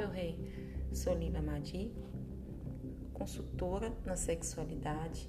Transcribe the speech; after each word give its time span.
meu 0.00 0.08
rei. 0.08 0.34
Sou 0.94 1.14
Lila 1.14 1.42
Madi, 1.42 1.92
consultora 3.12 3.92
na 4.06 4.16
sexualidade, 4.16 5.28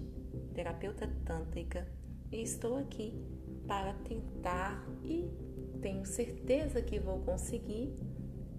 terapeuta 0.54 1.10
tântrica 1.26 1.86
e 2.32 2.42
estou 2.42 2.78
aqui 2.78 3.14
para 3.68 3.94
tentar 3.96 4.82
e 5.04 5.30
tenho 5.82 6.06
certeza 6.06 6.82
que 6.82 7.02
vou 7.02 7.20
conseguir, 7.20 7.94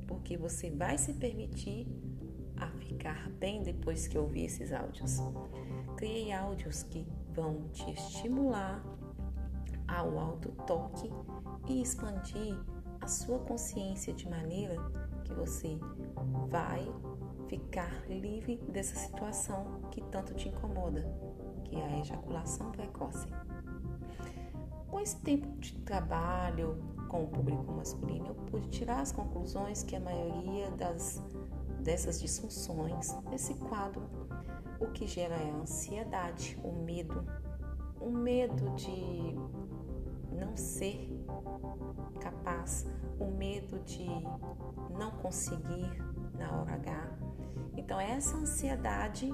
porque 0.07 0.37
você 0.37 0.71
vai 0.71 0.99
se 0.99 1.15
permitir 1.15 1.87
a 2.59 2.67
ficar 2.73 3.31
bem 3.31 3.63
depois 3.63 4.07
que 4.07 4.19
ouvir 4.19 4.45
esses 4.45 4.71
áudios. 4.71 5.17
Criei 5.97 6.31
áudios 6.31 6.83
que 6.83 7.07
vão 7.31 7.71
te 7.71 7.91
estimular 7.91 8.85
ao 9.89 10.19
alto 10.19 10.53
toque 10.67 11.09
e 11.71 11.81
expandir 11.81 12.55
a 13.01 13.07
sua 13.07 13.39
consciência 13.39 14.13
de 14.13 14.29
maneira 14.29 14.77
que 15.25 15.35
você 15.35 15.79
vai 16.49 16.91
ficar 17.49 18.05
livre 18.09 18.57
dessa 18.69 18.97
situação 18.97 19.83
que 19.91 20.01
tanto 20.05 20.35
te 20.35 20.49
incomoda, 20.49 21.07
que 21.65 21.77
é 21.77 21.85
a 21.85 22.01
ejaculação 22.01 22.71
precoce. 22.71 23.29
Com 24.89 25.01
esse 25.01 25.17
tempo 25.21 25.47
de 25.59 25.75
trabalho 25.81 26.83
com 27.09 27.25
o 27.25 27.29
público 27.29 27.73
masculino, 27.73 28.29
eu 28.29 28.35
pude 28.35 28.69
tirar 28.69 29.01
as 29.01 29.13
conclusões 29.13 29.83
que 29.83 29.97
a 29.97 30.01
maioria 30.01 30.71
das, 30.73 31.23
dessas 31.81 32.21
disfunções, 32.21 33.13
desse 33.31 33.55
quadro, 33.55 34.03
o 34.81 34.87
que 34.87 35.07
gera 35.07 35.35
é 35.35 35.51
a 35.51 35.55
ansiedade, 35.57 36.59
o 36.65 36.73
medo, 36.73 37.25
o 38.01 38.11
medo 38.11 38.71
de 38.75 39.37
não 40.35 40.57
ser 40.57 41.09
capaz, 42.21 42.87
o 43.19 43.27
medo 43.27 43.79
de 43.81 44.07
não 44.99 45.11
conseguir 45.23 46.03
na 46.43 46.61
hora 46.61 46.75
H. 46.75 47.09
Então, 47.77 48.01
essa 48.01 48.37
ansiedade, 48.37 49.33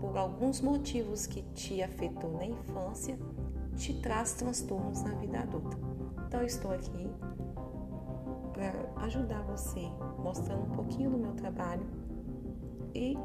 por 0.00 0.16
alguns 0.16 0.60
motivos 0.60 1.26
que 1.26 1.42
te 1.54 1.82
afetou 1.82 2.32
na 2.36 2.46
infância, 2.46 3.18
te 3.74 3.94
traz 4.00 4.34
transtornos 4.34 5.02
na 5.02 5.14
vida 5.14 5.40
adulta. 5.40 5.76
Então, 6.26 6.40
eu 6.40 6.46
estou 6.46 6.70
aqui 6.72 7.10
para 8.52 9.04
ajudar 9.04 9.42
você, 9.42 9.80
mostrando 10.18 10.64
um 10.64 10.76
pouquinho 10.76 11.10
do 11.10 11.18
meu 11.18 11.32
trabalho 11.34 11.86
e 12.94 13.16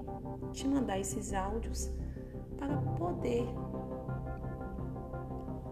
te 0.51 0.67
mandar 0.67 0.99
esses 0.99 1.33
áudios 1.33 1.89
para 2.57 2.77
poder 2.97 3.47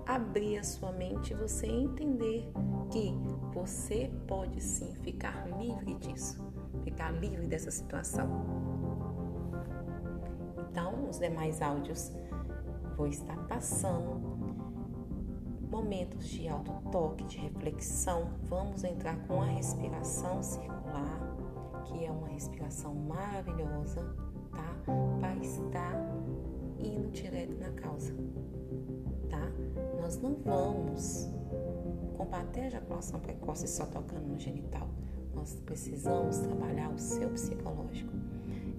abrir 0.06 0.58
a 0.58 0.64
sua 0.64 0.92
mente 0.92 1.34
e 1.34 1.36
você 1.36 1.68
entender 1.68 2.52
que 2.90 3.14
você 3.54 4.10
pode 4.28 4.60
sim 4.62 4.96
ficar 4.96 5.48
livre 5.60 5.94
disso, 5.96 6.42
ficar 6.90 7.12
livre 7.12 7.46
dessa 7.46 7.70
situação. 7.70 8.28
Então, 10.58 11.08
os 11.08 11.20
demais 11.20 11.62
áudios 11.62 12.12
vou 12.98 13.08
estar 13.08 13.38
passando 13.48 14.20
momentos 15.70 16.28
de 16.28 16.48
alto 16.48 16.72
toque, 16.92 17.24
de 17.26 17.38
reflexão. 17.38 18.32
Vamos 18.44 18.84
entrar 18.84 19.16
com 19.28 19.42
a 19.42 19.46
respiração 19.46 20.42
circular, 20.42 21.20
que 21.86 22.06
é 22.06 22.12
uma 22.12 22.28
respiração 22.30 22.96
maravilhosa, 22.96 24.04
tá? 24.52 24.76
Para 25.20 25.36
estar 25.38 25.94
indo 26.80 27.12
direto 27.12 27.56
na 27.60 27.70
causa 27.72 28.14
tá? 29.30 29.52
Nós 30.02 30.20
não 30.20 30.36
vamos 30.44 31.30
combater 32.18 32.62
a 32.62 32.68
ejaculação 32.68 33.20
precoce 33.20 33.68
só 33.68 33.86
tocando 33.86 34.28
no 34.28 34.40
genital. 34.40 34.90
Nós 35.40 35.56
precisamos 35.66 36.40
trabalhar 36.40 36.90
o 36.90 37.00
seu 37.00 37.30
psicológico. 37.30 38.12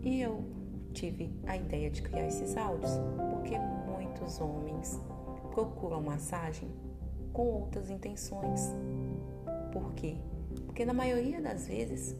E 0.02 0.20
eu 0.20 0.44
tive 0.92 1.30
a 1.46 1.56
ideia 1.56 1.90
de 1.90 2.02
criar 2.02 2.26
esses 2.26 2.54
áudios 2.54 2.90
porque 3.30 3.58
muitos 3.58 4.38
homens 4.38 5.00
procuram 5.52 6.02
massagem 6.02 6.68
com 7.32 7.46
outras 7.46 7.88
intenções. 7.88 8.74
Por 9.72 9.94
quê? 9.94 10.18
Porque 10.66 10.84
na 10.84 10.92
maioria 10.92 11.40
das 11.40 11.66
vezes 11.66 12.14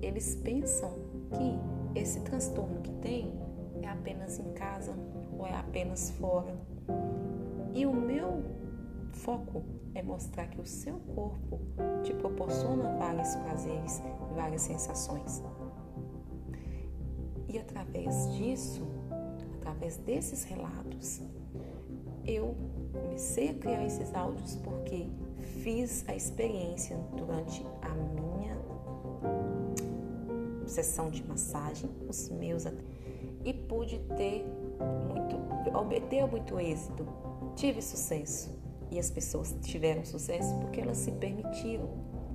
eles 0.00 0.36
pensam 0.36 0.94
que 1.30 2.00
esse 2.00 2.20
transtorno 2.20 2.80
que 2.80 2.92
tem 2.92 3.30
é 3.82 3.88
apenas 3.88 4.38
em 4.38 4.54
casa 4.54 4.94
ou 5.38 5.46
é 5.46 5.54
apenas 5.54 6.10
fora. 6.12 6.56
Foco 9.22 9.62
é 9.94 10.02
mostrar 10.02 10.48
que 10.48 10.60
o 10.60 10.66
seu 10.66 10.98
corpo 11.14 11.60
te 12.02 12.12
proporciona 12.12 12.96
vários 12.96 13.36
prazeres, 13.36 14.02
várias 14.34 14.62
sensações. 14.62 15.40
E 17.48 17.56
através 17.56 18.34
disso, 18.34 18.82
através 19.54 19.96
desses 19.98 20.42
relatos, 20.42 21.22
eu 22.26 22.56
comecei 22.92 23.50
a 23.50 23.54
criar 23.54 23.84
esses 23.84 24.12
áudios 24.12 24.56
porque 24.56 25.06
fiz 25.62 26.04
a 26.08 26.16
experiência 26.16 26.96
durante 27.16 27.64
a 27.80 27.94
minha 27.94 28.58
sessão 30.66 31.10
de 31.10 31.24
massagem, 31.24 31.88
os 32.08 32.28
meus 32.28 32.64
e 33.44 33.54
pude 33.54 34.00
ter 34.16 34.44
muito, 35.14 35.78
obter 35.78 36.26
muito 36.26 36.58
êxito 36.58 37.06
tive 37.54 37.82
sucesso. 37.82 38.61
E 38.92 38.98
as 38.98 39.10
pessoas 39.10 39.56
tiveram 39.62 40.04
sucesso 40.04 40.54
porque 40.58 40.78
elas 40.78 40.98
se 40.98 41.12
permitiram 41.12 41.88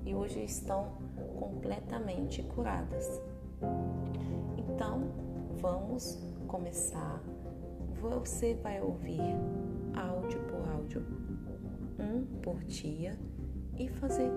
e 0.03 0.15
hoje 0.15 0.43
estão 0.43 0.97
completamente 1.39 2.41
curadas. 2.41 3.21
Então, 4.57 5.03
vamos 5.61 6.17
começar. 6.47 7.21
Você 8.01 8.55
vai 8.55 8.81
ouvir 8.81 9.21
áudio 9.95 10.39
por 10.45 10.67
áudio, 10.67 11.05
um 11.99 12.25
por 12.41 12.63
dia, 12.63 13.19
e 13.77 13.87
fazer 13.87 14.31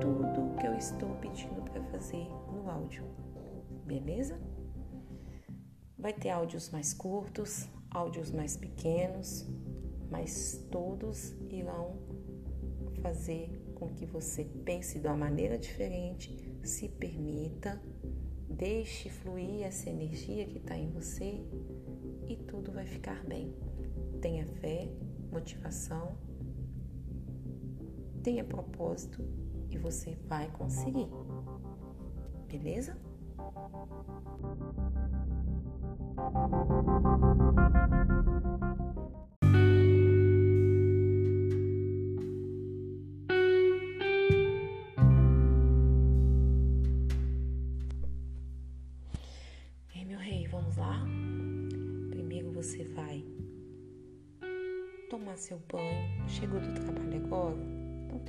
tudo 0.00 0.52
o 0.52 0.56
que 0.56 0.68
eu 0.68 0.74
estou 0.76 1.08
pedindo 1.16 1.62
para 1.62 1.82
fazer 1.86 2.28
no 2.52 2.70
áudio. 2.70 3.02
Beleza? 3.84 4.38
Vai 5.98 6.12
ter 6.12 6.30
áudios 6.30 6.70
mais 6.70 6.94
curtos, 6.94 7.68
áudios 7.90 8.30
mais 8.30 8.56
pequenos, 8.56 9.48
mas 10.10 10.66
todos 10.70 11.34
irão 11.50 11.96
fazer 13.02 13.50
com 13.74 13.88
que 13.88 14.06
você 14.06 14.44
pense 14.64 14.98
de 14.98 15.06
uma 15.06 15.16
maneira 15.16 15.58
diferente, 15.58 16.36
se 16.62 16.88
permita, 16.88 17.80
deixe 18.48 19.10
fluir 19.10 19.62
essa 19.62 19.90
energia 19.90 20.46
que 20.46 20.58
está 20.58 20.76
em 20.76 20.90
você 20.90 21.44
e 22.26 22.36
tudo 22.36 22.72
vai 22.72 22.86
ficar 22.86 23.22
bem. 23.24 23.54
Tenha 24.20 24.46
fé, 24.46 24.88
motivação, 25.30 26.16
tenha 28.22 28.44
propósito 28.44 29.22
e 29.70 29.78
você 29.78 30.16
vai 30.26 30.50
conseguir. 30.50 31.08
Beleza? 32.48 32.96
seu 38.16 38.25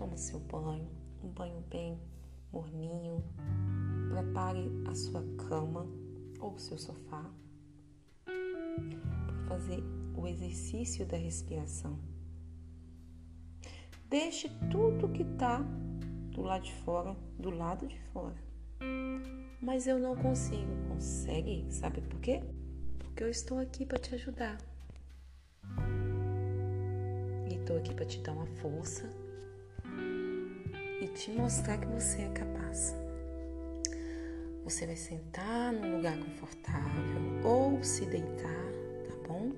toma 0.07 0.18
seu 0.18 0.39
banho, 0.39 0.89
um 1.21 1.27
banho 1.30 1.62
bem 1.69 2.00
morninho. 2.51 3.24
Prepare 4.09 4.71
a 4.88 4.95
sua 4.95 5.21
cama 5.50 5.86
ou 6.39 6.54
o 6.54 6.59
seu 6.59 6.77
sofá 6.77 7.30
para 8.24 9.38
fazer 9.48 9.83
o 10.15 10.25
exercício 10.25 11.06
da 11.06 11.18
respiração. 11.18 12.00
Deixe 14.09 14.50
tudo 14.71 15.09
que 15.09 15.24
está 15.24 15.59
do 16.31 16.42
lado 16.42 16.63
de 16.63 16.74
fora, 16.74 17.15
do 17.38 17.50
lado 17.50 17.86
de 17.86 18.00
fora. 18.13 18.36
Mas 19.62 19.88
eu 19.88 20.00
não 20.00 20.15
consigo. 20.15 20.71
Consegue? 20.88 21.65
Sabe 21.69 22.00
por 22.01 22.19
quê? 22.21 22.42
Porque 22.98 23.24
eu 23.24 23.30
estou 23.30 23.60
aqui 23.60 23.86
para 23.86 24.00
te 24.00 24.15
ajudar. 24.15 24.57
Estou 27.50 27.77
aqui 27.77 27.94
para 27.94 28.06
te 28.06 28.21
dar 28.21 28.31
uma 28.31 28.45
força 28.45 29.26
e 31.02 31.08
te 31.08 31.32
mostrar 31.32 31.78
que 31.78 31.88
você 31.88 32.24
é 32.24 32.30
capaz. 32.30 32.96
Você 34.64 34.86
vai 34.86 34.96
sentar 34.96 35.72
num 35.72 35.98
lugar 35.98 36.18
confortável 36.18 37.42
ou 37.44 37.84
se 37.84 38.06
deitar, 38.06 38.66
tá 39.08 39.28
bom? 39.28 39.52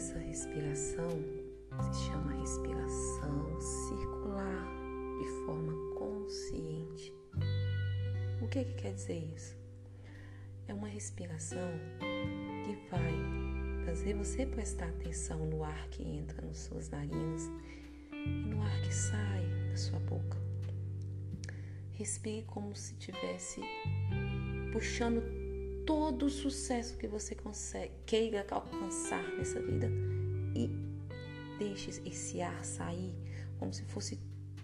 Essa 0.00 0.18
respiração 0.18 1.10
se 1.92 2.04
chama 2.06 2.32
respiração 2.32 3.60
circular 3.60 4.66
de 5.18 5.44
forma 5.44 5.74
consciente. 5.94 7.12
O 8.40 8.48
que, 8.48 8.64
que 8.64 8.74
quer 8.76 8.94
dizer 8.94 9.30
isso? 9.36 9.54
É 10.68 10.72
uma 10.72 10.88
respiração 10.88 11.68
que 12.64 12.90
vai 12.90 13.12
fazer 13.84 14.14
você 14.14 14.46
prestar 14.46 14.88
atenção 14.88 15.44
no 15.44 15.62
ar 15.62 15.88
que 15.90 16.02
entra 16.02 16.40
nas 16.46 16.56
suas 16.56 16.88
narinas 16.88 17.50
e 18.10 18.46
no 18.46 18.62
ar 18.62 18.80
que 18.80 18.94
sai 18.94 19.44
da 19.68 19.76
sua 19.76 20.00
boca. 20.00 20.38
Respire 21.92 22.46
como 22.46 22.74
se 22.74 22.94
estivesse 22.94 23.60
puxando 24.72 25.39
todo 25.90 26.26
o 26.26 26.30
sucesso 26.30 26.96
que 26.96 27.08
você 27.08 27.34
consegue, 27.34 27.92
queira 28.06 28.46
alcançar 28.48 29.24
nessa 29.36 29.60
vida 29.60 29.90
e 30.54 30.70
deixe 31.58 31.90
esse 32.06 32.40
ar 32.40 32.64
sair 32.64 33.12
como 33.58 33.72
se 33.72 33.82
fosse 33.86 34.16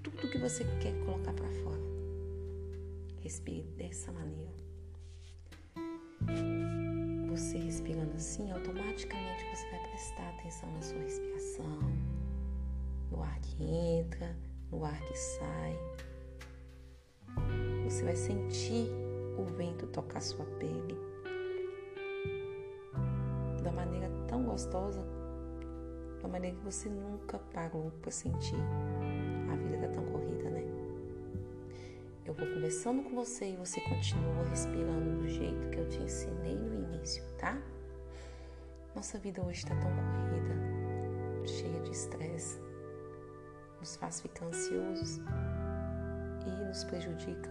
tudo 0.05 0.31
que 0.31 0.39
você 0.39 0.63
quer 0.81 0.95
colocar 1.05 1.33
para 1.33 1.49
fora. 1.65 1.81
Respire 3.23 3.67
dessa 3.77 4.13
maneira. 4.13 4.55
Você 7.31 7.59
respirando 7.59 8.15
assim, 8.15 8.53
automaticamente 8.53 9.45
você 9.53 9.69
vai 9.73 9.91
prestar 9.91 10.29
atenção 10.29 10.73
na 10.75 10.83
sua 10.83 10.99
respiração, 11.01 11.81
no 13.11 13.21
ar 13.21 13.41
que 13.41 13.65
entra, 13.65 14.39
no 14.71 14.85
ar 14.85 15.01
que 15.01 15.17
sai. 15.17 15.77
Você 17.83 18.05
vai 18.05 18.15
sentir 18.15 18.89
o 19.37 19.45
vento 19.45 19.89
tocar 19.89 20.21
sua 20.21 20.47
pele 20.61 21.16
da 23.67 23.73
maneira 23.73 24.09
tão 24.29 24.45
gostosa, 24.45 25.05
da 26.23 26.29
maneira 26.29 26.57
que 26.57 26.65
você 26.65 26.89
nunca 26.89 27.37
parou 27.53 27.91
para 28.01 28.13
sentir. 28.13 28.55
A 29.53 29.57
vida 29.57 29.89
tá 29.89 29.93
tão 29.93 30.05
corrida, 30.05 30.49
né? 30.51 30.63
Eu 32.25 32.33
vou 32.33 32.47
conversando 32.47 33.03
com 33.03 33.17
você 33.17 33.51
e 33.51 33.57
você 33.57 33.81
continua 33.81 34.45
respirando 34.49 35.21
do 35.21 35.29
jeito 35.29 35.69
que 35.71 35.79
eu 35.79 35.89
te 35.89 35.99
ensinei 36.01 36.55
no 36.55 36.95
início, 36.95 37.25
tá? 37.39 37.61
Nossa 38.95 39.19
vida 39.19 39.43
hoje 39.43 39.59
está 39.59 39.75
tão 39.75 39.91
corrida, 39.91 41.49
cheia 41.49 41.81
de 41.81 41.91
estresse, 41.91 42.61
nos 43.81 43.97
faz 43.97 44.21
ficar 44.21 44.47
ansiosos 44.47 45.21
e 46.47 46.65
nos 46.69 46.85
prejudica 46.85 47.51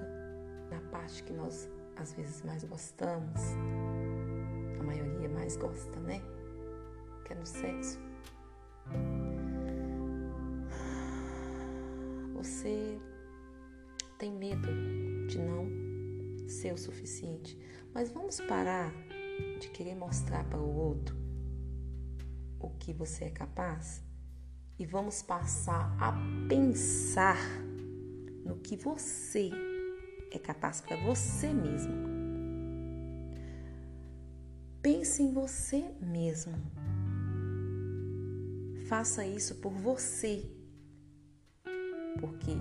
na 0.72 0.80
parte 0.92 1.24
que 1.24 1.34
nós 1.34 1.70
às 1.98 2.14
vezes 2.14 2.42
mais 2.44 2.64
gostamos, 2.64 3.42
maioria 4.86 5.30
mais 5.30 5.58
gosta, 5.58 6.00
né? 6.00 6.22
Que 7.26 7.34
é 7.34 7.36
no 7.36 7.46
sexo. 7.46 8.00
Você 12.36 13.00
tem 14.18 14.32
medo 14.32 14.68
de 15.28 15.40
não 15.40 15.68
ser 16.48 16.74
o 16.74 16.78
suficiente, 16.78 17.58
mas 17.94 18.12
vamos 18.12 18.40
parar 18.42 18.94
de 19.60 19.70
querer 19.70 19.96
mostrar 19.96 20.44
para 20.46 20.60
o 20.60 20.76
outro 20.76 21.16
o 22.60 22.70
que 22.70 22.94
você 22.94 23.26
é 23.26 23.30
capaz 23.30 24.04
e 24.78 24.86
vamos 24.86 25.22
passar 25.22 25.96
a 26.00 26.14
pensar 26.48 27.38
no 28.44 28.58
que 28.58 28.76
você 28.76 29.50
é 30.32 30.40
capaz 30.40 30.82
para 30.82 30.98
você 30.98 31.54
mesmo. 31.54 32.15
Pense 35.06 35.22
em 35.22 35.32
você 35.32 35.86
mesmo. 36.02 36.56
Faça 38.88 39.24
isso 39.24 39.54
por 39.54 39.72
você. 39.72 40.44
Porque 42.20 42.54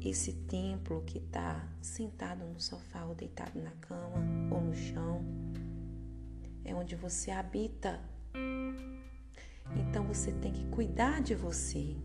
esse 0.00 0.32
templo 0.32 1.02
que 1.04 1.18
está 1.18 1.68
sentado 1.82 2.46
no 2.46 2.58
sofá 2.58 3.04
ou 3.04 3.14
deitado 3.14 3.60
na 3.60 3.70
cama 3.72 4.16
ou 4.50 4.62
no 4.62 4.74
chão 4.74 5.22
é 6.64 6.74
onde 6.74 6.96
você 6.96 7.30
habita. 7.30 8.00
Então 9.76 10.06
você 10.06 10.32
tem 10.32 10.54
que 10.54 10.64
cuidar 10.70 11.20
de 11.20 11.34
você. 11.34 11.98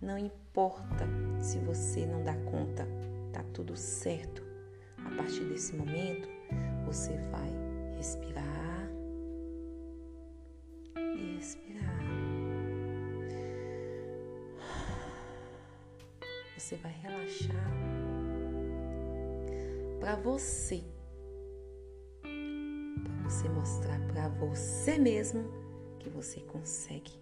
Não 0.00 0.16
importa 0.16 1.06
se 1.42 1.58
você 1.58 2.06
não 2.06 2.24
dá 2.24 2.36
conta, 2.50 2.88
tá 3.34 3.44
tudo 3.52 3.76
certo. 3.76 4.42
A 4.96 5.10
partir 5.10 5.44
desse 5.44 5.76
momento, 5.76 6.39
você 6.90 7.16
vai 7.30 7.48
respirar 7.96 8.90
e 10.96 11.36
respirar. 11.36 12.00
Você 16.58 16.74
vai 16.76 16.90
relaxar 16.90 17.70
para 20.00 20.16
você, 20.16 20.82
para 22.22 23.30
você 23.30 23.48
mostrar 23.50 24.00
para 24.08 24.28
você 24.28 24.98
mesmo 24.98 25.44
que 26.00 26.10
você 26.10 26.40
consegue 26.40 27.12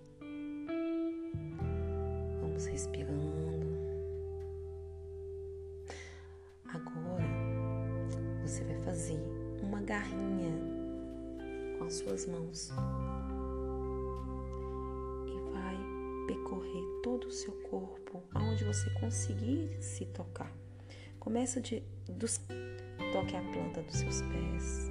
mãos 12.28 12.70
e 15.26 15.52
vai 15.52 15.76
percorrer 16.26 16.84
todo 17.02 17.26
o 17.26 17.32
seu 17.32 17.52
corpo, 17.62 18.22
aonde 18.34 18.64
você 18.64 18.90
conseguir 19.00 19.76
se 19.80 20.06
tocar. 20.06 20.52
Começa 21.18 21.60
de 21.60 21.82
dos, 22.08 22.38
toque 23.12 23.36
a 23.36 23.42
planta 23.52 23.82
dos 23.82 23.96
seus 23.96 24.20
pés, 24.22 24.90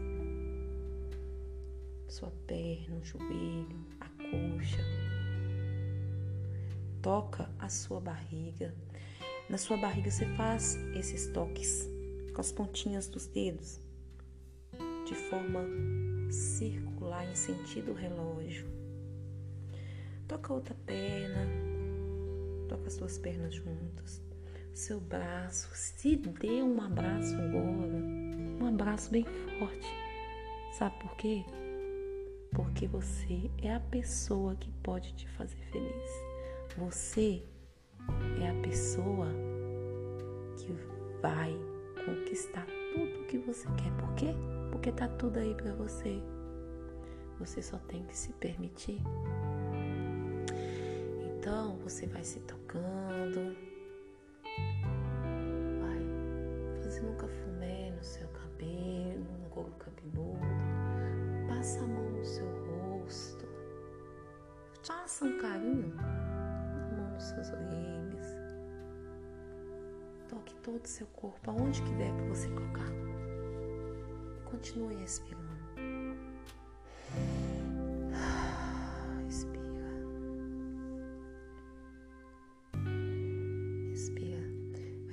sua 2.07 2.31
perna, 2.47 2.97
o 2.97 3.03
joelho, 3.05 3.85
a 3.99 4.09
coxa 4.09 4.83
toca 7.07 7.49
a 7.57 7.69
sua 7.69 8.01
barriga. 8.01 8.75
Na 9.49 9.57
sua 9.57 9.77
barriga 9.77 10.11
você 10.11 10.25
faz 10.35 10.75
esses 10.93 11.27
toques 11.27 11.87
com 12.33 12.41
as 12.41 12.51
pontinhas 12.51 13.07
dos 13.07 13.27
dedos 13.27 13.79
de 15.05 15.15
forma 15.15 15.61
circular 16.29 16.96
em 17.25 17.35
sentido 17.35 17.93
relógio. 17.93 18.67
Toca 20.27 20.53
outra 20.53 20.75
perna, 20.85 21.47
toca 22.67 22.87
as 22.87 22.97
duas 22.97 23.17
pernas 23.17 23.53
juntas, 23.53 24.21
seu 24.73 24.99
braço, 24.99 25.69
se 25.73 26.15
dê 26.15 26.61
um 26.61 26.81
abraço 26.81 27.33
agora, 27.35 27.97
um 28.61 28.67
abraço 28.67 29.09
bem 29.09 29.25
forte. 29.57 29.87
Sabe 30.77 30.95
por 30.99 31.15
quê? 31.15 31.43
Porque 32.51 32.87
você 32.87 33.49
é 33.61 33.73
a 33.73 33.79
pessoa 33.79 34.55
que 34.55 34.71
pode 34.83 35.13
te 35.13 35.27
fazer 35.29 35.57
feliz. 35.71 36.11
Você 36.77 37.43
é 38.41 38.49
a 38.49 38.61
pessoa 38.61 39.27
que 40.57 40.71
vai 41.21 41.55
conquistar 42.05 42.65
tudo 42.93 43.25
que 43.27 43.37
você 43.39 43.67
quer. 43.69 43.91
Por 43.97 44.13
quê? 44.15 44.33
Porque 44.71 44.91
tá 44.91 45.07
tudo 45.07 45.39
aí 45.39 45.55
para 45.55 45.73
você. 45.73 46.21
Você 47.39 47.61
só 47.61 47.77
tem 47.77 48.03
que 48.05 48.17
se 48.17 48.33
permitir. 48.33 49.01
Então, 51.37 51.77
você 51.77 52.07
vai 52.07 52.23
se 52.23 52.39
tocando, 52.41 53.55
vai 55.79 56.83
fazendo 56.83 57.11
um 57.11 57.15
cafuné 57.15 57.91
no 57.91 58.03
seu 58.03 58.27
cabelo, 58.29 59.25
no 59.43 59.49
couro 59.49 59.71
cabeludo, 59.79 60.41
passa 61.47 61.79
a 61.79 61.87
mão 61.87 62.09
no 62.09 62.25
seu 62.25 62.47
rosto, 62.65 63.47
faça 64.83 65.25
um 65.25 65.37
carinho 65.37 65.95
nos 66.97 67.23
seus 67.23 67.49
orelhas. 67.51 68.35
Toque 70.27 70.55
todo 70.55 70.83
o 70.83 70.87
seu 70.87 71.07
corpo, 71.07 71.51
aonde 71.51 71.81
que 71.81 71.93
der 71.93 72.11
para 72.13 72.25
você 72.25 72.49
colocar. 72.49 72.91
Continue 74.43 74.95
respirando. 74.95 75.46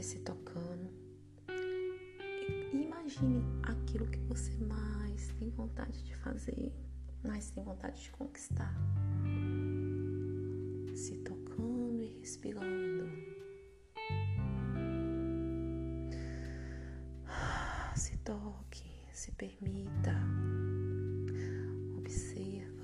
Se 0.04 0.18
tocando. 0.20 0.90
E 2.73 2.76
imagine 2.76 3.42
aquilo 3.62 4.06
que 4.06 4.18
você 4.20 4.52
mais 4.58 5.28
tem 5.38 5.49
vontade 5.50 6.04
de 6.04 6.14
fazer, 6.16 6.73
mais 7.25 7.50
tem 7.50 7.64
vontade 7.64 8.02
de 8.02 8.11
conquistar. 8.11 8.75
Se 10.94 11.16
tocando 11.18 12.02
respirando. 12.20 13.08
Se 17.96 18.16
toque, 18.18 18.90
se 19.12 19.32
permita. 19.32 20.14
Observe 21.96 22.75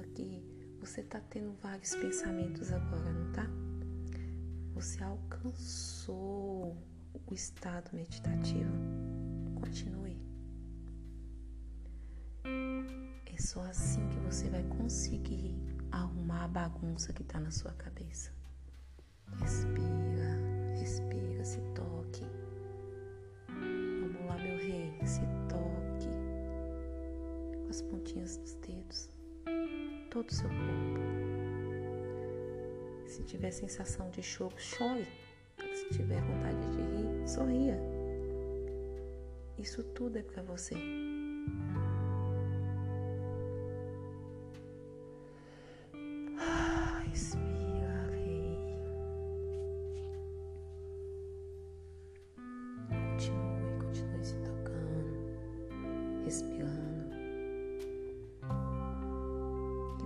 você 0.80 1.02
está 1.02 1.20
tendo 1.20 1.52
vários 1.62 1.94
pensamentos 1.94 2.72
agora, 2.72 3.12
não 3.12 3.32
tá? 3.32 3.46
Você 4.74 5.02
alcançou 5.04 6.76
o 7.26 7.34
estado 7.34 7.90
meditativo. 7.92 8.72
Continue. 9.60 10.18
É 13.26 13.38
só 13.38 13.62
assim 13.62 14.06
que 14.08 14.18
você 14.20 14.48
vai 14.50 14.62
conseguir 14.64 15.54
arrumar 15.90 16.44
a 16.44 16.48
bagunça 16.48 17.12
que 17.12 17.22
está 17.22 17.38
na 17.40 17.50
sua 17.50 17.72
cabeça. 17.72 18.32
Respira, 19.38 20.38
respira, 20.78 21.44
se 21.44 21.60
toque. 21.74 22.24
Vamos 23.48 24.26
lá, 24.26 24.36
meu 24.36 24.58
rei, 24.58 24.92
se 25.06 25.20
toque 25.48 26.08
com 27.62 27.68
as 27.70 27.82
pontinhas 27.82 28.36
dos 28.38 28.54
dedos, 28.54 29.08
todo 30.10 30.28
o 30.28 30.34
seu 30.34 30.48
corpo. 30.48 31.20
Se 33.06 33.22
tiver 33.24 33.50
sensação 33.50 34.10
de 34.10 34.22
choro, 34.22 34.54
chore. 34.58 35.06
Se 35.74 35.88
tiver 35.90 36.20
vontade 36.22 36.60
de 36.70 36.89
sorria. 37.30 37.78
Isso 39.56 39.82
tudo 39.84 40.18
é 40.18 40.22
para 40.22 40.42
você. 40.42 40.74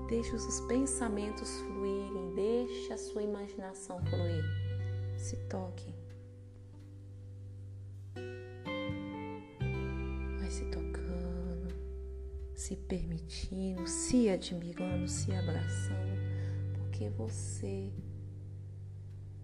Deixe 0.09 0.37
os 0.37 0.61
pensamentos 0.63 1.61
fluírem, 1.63 2.35
deixe 2.35 2.93
a 2.93 2.97
sua 2.97 3.23
imaginação 3.23 3.99
fluir. 4.07 4.45
Se 5.19 5.37
toque. 5.49 6.04
Se 12.65 12.77
permitindo, 12.77 13.87
se 13.87 14.31
admirando, 14.31 15.07
se 15.07 15.31
abraçando, 15.33 16.19
porque 16.73 17.11
você 17.11 17.93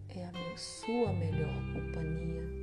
é 0.09 0.25
a 0.25 0.57
sua 0.57 1.13
melhor 1.13 1.55
companhia. 1.75 2.60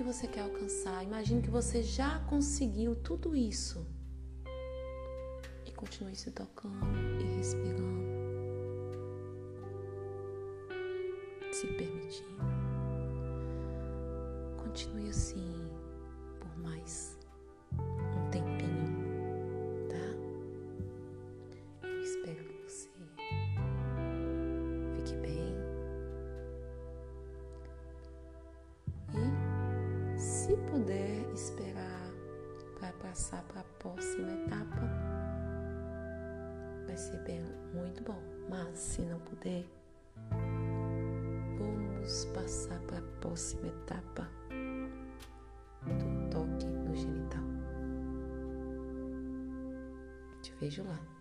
Que 0.00 0.04
você 0.04 0.26
quer 0.26 0.40
alcançar. 0.40 1.04
Imagine 1.04 1.42
que 1.42 1.50
você 1.50 1.82
já 1.82 2.20
conseguiu 2.20 2.96
tudo 2.96 3.36
isso. 3.36 3.86
E 5.66 5.70
continue 5.72 6.16
se 6.16 6.30
tocando 6.30 6.86
e 7.20 7.36
respirando. 7.36 8.00
Se 11.52 11.66
permitindo. 11.66 12.40
Continue 14.56 15.10
assim 15.10 15.68
por 16.40 16.56
mais 16.56 17.09
passar 33.10 33.42
para 33.42 33.60
a 33.60 33.64
próxima 33.80 34.30
etapa, 34.30 34.88
vai 36.86 36.96
ser 36.96 37.18
bem, 37.24 37.42
muito 37.74 38.04
bom. 38.04 38.22
Mas 38.48 38.78
se 38.78 39.02
não 39.02 39.18
puder, 39.18 39.66
vamos 41.58 42.24
passar 42.26 42.78
para 42.82 42.98
a 42.98 43.02
próxima 43.20 43.66
etapa 43.66 44.30
do 45.82 46.30
toque 46.30 46.66
no 46.66 46.94
genital. 46.94 47.42
Te 50.40 50.54
vejo 50.60 50.84
lá. 50.84 51.19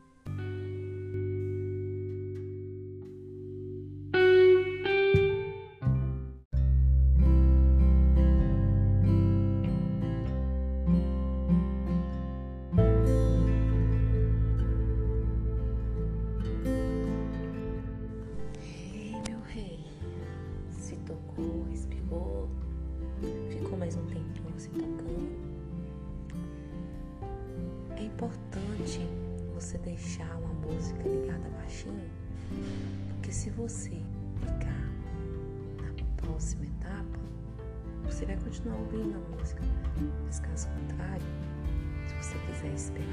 Quiser 42.60 42.74
esperar, 42.74 43.08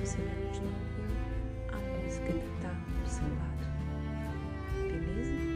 você 0.00 0.16
vai 0.16 0.34
continuar 0.34 0.74
ouvindo 0.80 1.14
a 1.72 1.76
música 1.76 2.32
que 2.32 2.46
está 2.56 2.70
do 2.70 3.08
seu 3.08 3.28
lado. 3.38 3.62
se 5.22 5.51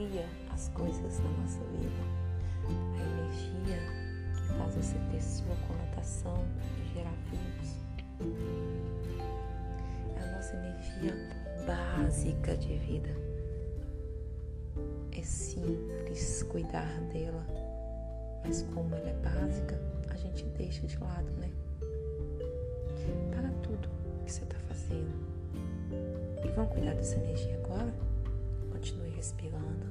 cria 0.00 0.24
as 0.50 0.68
coisas 0.70 1.18
na 1.18 1.30
nossa 1.30 1.60
vida, 1.78 2.02
a 2.96 3.02
energia 3.02 3.76
faz 4.56 4.74
você 4.74 4.96
ter 5.10 5.22
sua 5.22 5.54
conotação 5.68 6.42
e 6.82 6.94
gerar 6.94 7.12
vínculos. 7.30 7.76
É 10.16 10.22
a 10.22 10.36
nossa 10.36 10.56
energia 10.56 11.14
básica 11.66 12.56
de 12.56 12.78
vida. 12.78 13.10
É 15.12 15.22
simples 15.22 16.44
cuidar 16.44 16.98
dela, 17.12 17.46
mas 18.42 18.62
como 18.74 18.94
ela 18.94 19.10
é 19.10 19.14
básica, 19.14 19.78
a 20.08 20.16
gente 20.16 20.44
deixa 20.56 20.86
de 20.86 20.98
lado, 20.98 21.30
né? 21.32 21.50
Para 23.30 23.50
tudo 23.62 23.86
que 24.24 24.32
você 24.32 24.44
está 24.44 24.56
fazendo. 24.60 25.12
E 26.42 26.48
vamos 26.52 26.72
cuidar 26.72 26.94
dessa 26.94 27.16
energia 27.16 27.60
agora? 27.62 28.09
Respirando. 29.20 29.86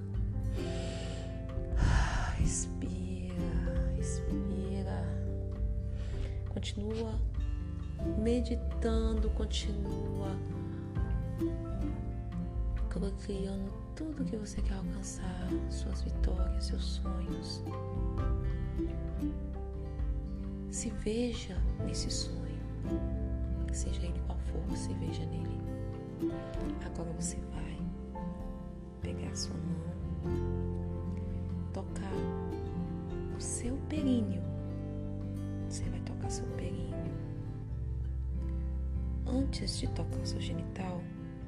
Respira 2.39 3.36
respira, 3.95 5.05
continua 6.51 7.13
meditando, 8.17 9.29
continua 9.29 10.36
criando 13.24 13.71
tudo 13.95 14.25
que 14.25 14.36
você 14.36 14.63
quer 14.63 14.74
alcançar, 14.74 15.48
suas 15.69 16.01
vitórias, 16.01 16.65
seus 16.65 16.83
sonhos. 16.83 17.63
Se 20.71 20.89
veja 20.89 21.55
nesse 21.86 22.09
sonho, 22.09 22.59
seja 23.71 24.01
ele 24.03 24.19
qual 24.25 24.39
for, 24.39 24.75
se 24.75 24.91
veja 24.95 25.24
nele. 25.27 25.62
Agora 26.83 27.12
você 27.13 27.38
vai 27.53 27.68
pegar 29.01 29.36
sua 29.36 29.56
mão 29.56 29.89
tocar 31.74 32.12
o 33.38 33.41
seu 33.41 33.75
períneo. 33.89 34.41
Você 35.68 35.84
vai 35.86 36.00
tocar 36.01 36.29
seu 36.29 36.46
períneo. 36.48 36.89
Antes 39.25 39.77
de 39.77 39.88
tocar 39.89 40.25
seu 40.25 40.41
genital, 40.41 41.01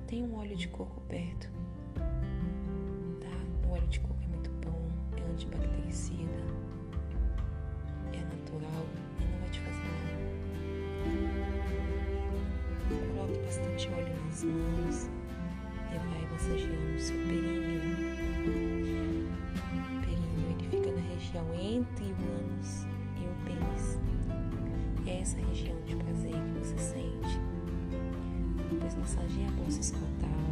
tem 0.08 0.24
um 0.24 0.36
óleo 0.38 0.56
de 0.56 0.68
coco 0.68 1.02
perto. 1.02 1.50
Tá? 1.96 3.68
O 3.68 3.72
óleo 3.72 3.88
de 3.88 4.00
coco 4.00 4.20
é 4.24 4.28
muito 4.28 4.52
bom, 4.64 4.88
é 5.18 5.22
antibactericida, 5.32 6.46
é 8.14 8.20
natural 8.20 8.86
e 9.20 9.26
não 9.26 9.40
vai 9.40 9.50
te 9.50 9.60
fazer 9.60 9.84
mal. 9.88 10.12
Coloque 13.16 13.40
bastante 13.40 13.90
óleo 13.90 14.16
nas 14.26 14.44
mãos 14.44 15.21
vai 16.10 16.28
massageando 16.32 16.96
o 16.96 17.00
seu 17.00 17.18
períneo. 17.18 17.82
O 19.72 20.02
períneo 20.02 20.50
ele 20.50 20.68
fica 20.70 20.92
na 20.92 21.02
região 21.02 21.46
entre 21.54 22.06
o 22.06 22.16
ânus 22.40 22.86
e 23.18 23.26
o 23.26 23.34
pênis. 23.46 24.00
É 25.08 25.22
essa 25.22 25.38
região 25.38 25.80
de 25.86 25.96
prazer 25.96 26.34
que 26.34 26.60
você 26.60 26.78
sente. 26.78 27.40
Depois 28.70 28.96
massageia 28.96 29.48
a 29.48 29.52
bolsa 29.52 29.80
escrotal. 29.80 30.51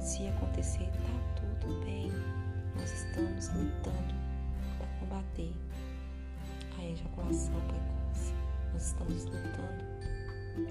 Se 0.00 0.26
acontecer, 0.28 0.90
tá 0.92 1.40
tudo 1.40 1.84
bem. 1.84 2.10
Nós 2.76 2.92
estamos 2.92 3.48
lutando 3.48 4.14
para 4.78 4.86
combater 4.98 5.52
a 6.78 6.84
ejaculação 6.84 7.54
precoce. 7.68 8.34
Nós 8.72 8.86
estamos 8.86 9.24
lutando 9.24 9.90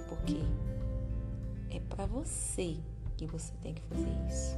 porque 0.08 0.44
é 1.72 1.80
para 1.82 2.06
você 2.06 2.78
que 3.18 3.26
você 3.26 3.54
tem 3.62 3.74
que 3.74 3.82
fazer 3.84 4.12
isso. 4.28 4.58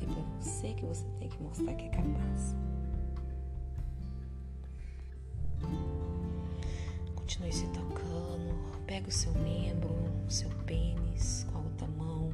É 0.00 0.06
para 0.06 0.22
você 0.40 0.74
que 0.74 0.84
você 0.84 1.06
tem 1.18 1.28
que 1.28 1.42
mostrar 1.42 1.74
que 1.74 1.84
é 1.84 1.88
capaz. 1.88 2.56
Continue 7.14 7.52
se 7.52 7.66
tocando. 7.68 8.70
Pega 8.86 9.08
o 9.08 9.12
seu 9.12 9.32
membro, 9.34 9.90
o 10.26 10.30
seu 10.30 10.50
pênis 10.66 11.46
outra 11.80 11.86
mão. 11.88 12.30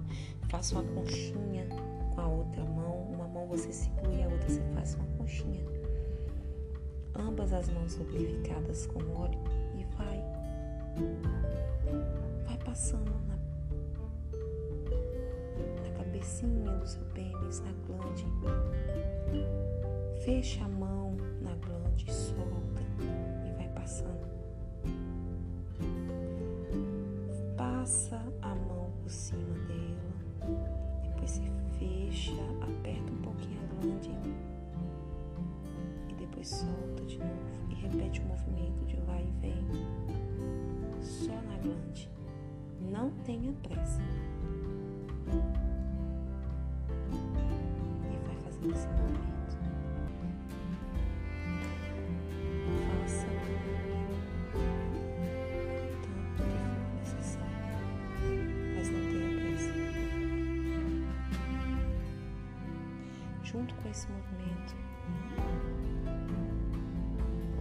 Faça 0.49 0.75
uma 0.75 0.85
conchinha 0.95 1.67
com 2.15 2.21
a 2.21 2.27
outra 2.27 2.65
mão. 2.65 3.03
Uma 3.13 3.29
mão 3.29 3.47
você 3.47 3.73
segura 3.73 4.13
e 4.13 4.23
a 4.23 4.29
outra 4.29 4.49
você 4.49 4.63
faz 4.75 4.95
uma 4.95 5.07
conchinha. 5.19 5.65
Ambas 7.15 7.53
as 7.53 7.69
mãos 7.71 7.97
lubrificadas 7.97 8.87
com 8.87 8.99
óleo 9.15 9.39
e 9.79 9.85
vai. 9.97 10.23
Vai 12.47 12.59
passando 12.59 13.13
na, 13.27 13.37
na 15.83 15.91
cabecinha 15.97 16.73
do 16.73 16.87
seu 16.87 17.03
pênis, 17.15 17.61
na 17.61 17.73
glande. 17.87 18.27
Fecha 20.25 20.65
a 20.65 20.69
mão 20.69 21.17
na 21.41 21.55
glande, 21.57 22.13
solta 22.13 22.83
e 23.47 23.53
vai 23.57 23.69
passando. 23.69 24.27
Passa 27.57 28.26
fecha, 32.17 32.33
aperta 32.63 33.13
um 33.13 33.17
pouquinho 33.19 33.61
a 33.63 33.67
glande 33.83 34.11
e 36.09 36.15
depois 36.15 36.49
solta 36.49 37.05
de 37.05 37.19
novo 37.19 37.33
e 37.71 37.75
repete 37.75 38.21
o 38.21 38.25
movimento 38.25 38.85
de 38.87 38.97
vai 39.03 39.23
e 39.23 39.31
vem 39.41 39.55
só 41.03 41.35
na 41.35 41.59
glande. 41.59 42.11
Não 42.81 43.11
tenha 43.25 43.53
pressa. 43.63 44.01
E 48.11 48.27
vai 48.27 48.37
fazendo 48.45 48.73
esse 48.73 48.89
movimento. 48.89 49.36
Com 63.87 63.91
esse 63.93 64.09
movimento, 64.11 64.75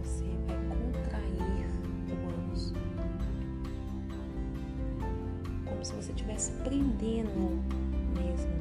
você 0.02 0.24
vai 0.46 0.56
contrair 0.76 1.66
o 2.10 2.28
ânus, 2.28 2.72
como 5.64 5.84
se 5.84 5.94
você 5.94 6.10
estivesse 6.10 6.50
prendendo 6.64 7.62
mesmo, 8.18 8.58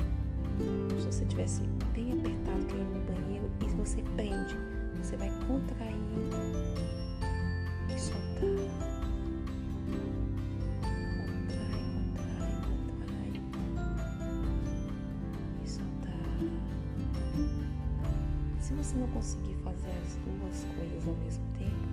como 0.90 1.02
se 1.02 1.08
você 1.08 1.24
estivesse 1.24 1.64
bem 1.94 2.12
apertado 2.12 2.66
querendo 2.68 3.00
no 3.00 3.14
banheiro 3.14 3.50
e 3.62 3.70
você 3.70 4.04
prende, 4.16 4.56
você 5.02 5.18
vai 5.18 5.32
contrair 5.48 5.95
você 18.86 18.98
não 18.98 19.08
conseguir 19.08 19.56
fazer 19.64 19.90
as 19.90 20.16
duas 20.18 20.64
coisas 20.76 21.08
ao 21.08 21.16
mesmo 21.16 21.44
tempo, 21.58 21.88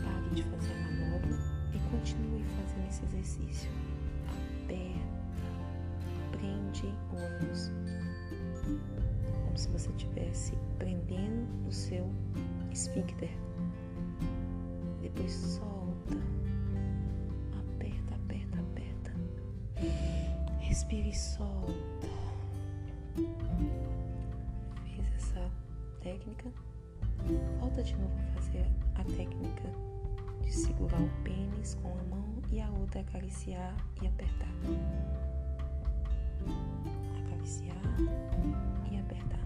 pare 0.00 0.30
de 0.32 0.44
fazer 0.44 0.72
a 0.72 0.82
manobra 0.82 1.36
e 1.74 1.78
continue 1.90 2.44
fazendo 2.44 2.86
esse 2.88 3.04
exercício. 3.06 3.68
Aperta, 4.28 5.48
prende 6.30 6.86
o 7.12 7.16
ânus, 7.16 7.72
como 9.44 9.58
se 9.58 9.68
você 9.70 9.90
estivesse 9.90 10.56
prendendo 10.78 11.48
o 11.66 11.72
seu 11.72 12.08
esfíncter. 12.70 13.36
Depois 15.02 15.32
solta, 15.32 16.16
aperta, 17.58 18.14
aperta, 18.14 18.60
aperta. 18.60 19.12
Respire 20.60 21.08
e 21.08 21.14
solta. 21.14 21.74
Técnica? 26.24 26.50
Volta 27.60 27.82
de 27.82 27.94
novo 27.96 28.14
a 28.18 28.40
fazer 28.40 28.66
a 28.94 29.04
técnica 29.04 29.70
de 30.42 30.52
segurar 30.52 31.00
o 31.00 31.10
pênis 31.22 31.74
com 31.82 31.88
a 31.88 32.02
mão 32.04 32.24
e 32.50 32.60
a 32.62 32.70
outra 32.70 33.00
acariciar 33.02 33.76
e 34.00 34.06
apertar. 34.06 34.48
Acariciar 37.26 37.76
e 38.90 38.98
apertar. 38.98 39.43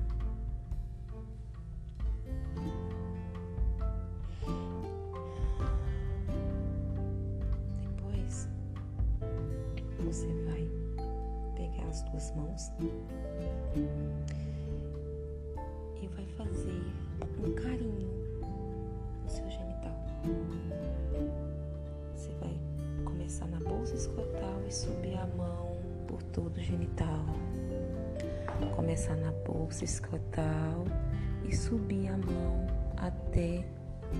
Começar 29.08 29.16
na 29.24 29.32
bolsa 29.46 29.84
escrotal 29.84 30.84
e 31.42 31.56
subir 31.56 32.08
a 32.08 32.18
mão 32.18 32.66
até 32.98 33.64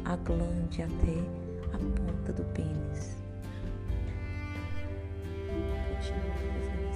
a 0.07 0.16
glande, 0.16 0.83
até 0.83 1.18
a 1.74 1.79
ponta 1.79 2.33
do 2.33 2.42
pênis. 2.55 3.18
Continue 5.90 6.33
fazendo 6.38 6.88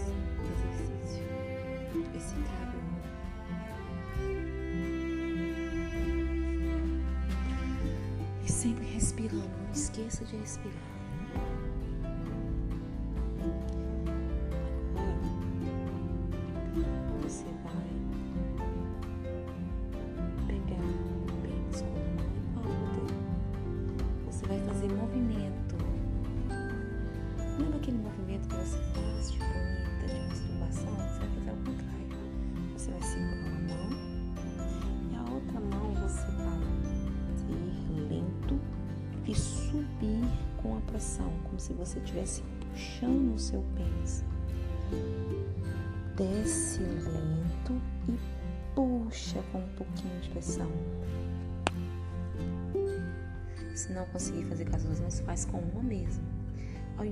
exercício. 0.53 1.23
E 8.43 8.51
sempre 8.51 8.87
respirando, 8.87 9.51
não 9.67 9.73
esqueça 9.73 10.25
de 10.25 10.37
respirar. 10.37 10.92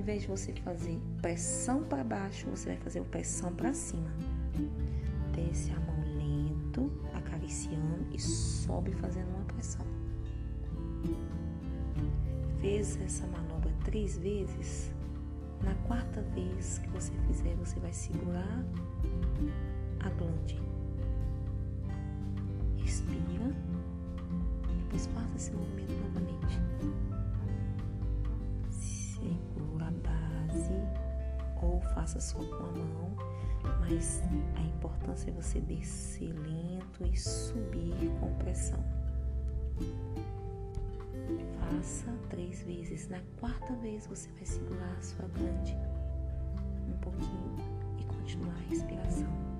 Invés 0.01 0.23
de 0.23 0.27
você 0.27 0.51
fazer 0.53 0.99
pressão 1.21 1.83
para 1.83 2.03
baixo, 2.03 2.49
você 2.49 2.69
vai 2.69 2.77
fazer 2.77 3.01
pressão 3.03 3.53
para 3.53 3.71
cima. 3.71 4.11
Desce 5.33 5.71
a 5.71 5.79
mão 5.79 5.99
lento, 6.17 6.91
acariciando 7.13 8.07
e 8.11 8.19
sobe 8.19 8.91
fazendo 8.93 9.29
uma 9.29 9.45
pressão. 9.45 9.85
Fez 12.59 12.99
essa 13.01 13.25
manobra 13.27 13.71
três 13.83 14.17
vezes. 14.17 14.91
Na 15.63 15.75
quarta 15.87 16.21
vez 16.33 16.79
que 16.79 16.89
você 16.89 17.11
fizer, 17.27 17.55
você 17.55 17.79
vai 17.79 17.93
segurar 17.93 18.65
a 19.99 20.09
glande. 20.09 20.59
Respira. 22.77 23.55
Depois 24.83 25.05
faça 25.07 25.35
esse 25.35 25.51
movimento 25.51 25.93
novamente. 26.03 26.59
Ou 31.61 31.79
faça 31.93 32.19
só 32.19 32.39
com 32.39 32.63
a 32.63 32.71
mão, 32.71 33.15
mas 33.79 34.21
a 34.55 34.61
importância 34.61 35.29
é 35.29 35.33
você 35.33 35.59
descer 35.59 36.33
lento 36.33 37.05
e 37.05 37.17
subir 37.17 38.11
com 38.19 38.33
pressão. 38.35 38.83
Faça 41.59 42.11
três 42.29 42.63
vezes. 42.63 43.07
Na 43.09 43.19
quarta 43.39 43.73
vez 43.75 44.07
você 44.07 44.29
vai 44.31 44.45
segurar 44.45 44.95
a 44.97 45.01
sua 45.01 45.27
glande 45.27 45.77
um 46.87 46.97
pouquinho 46.99 47.55
e 47.99 48.03
continuar 48.03 48.55
a 48.55 48.69
respiração. 48.69 49.50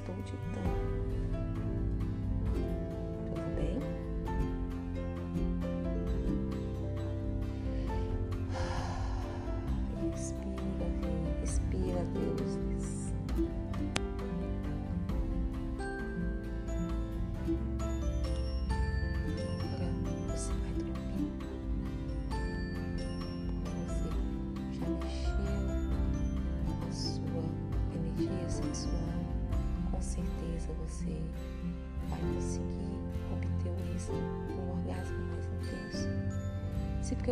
Estou 0.00 0.14
ditando. 0.24 1.29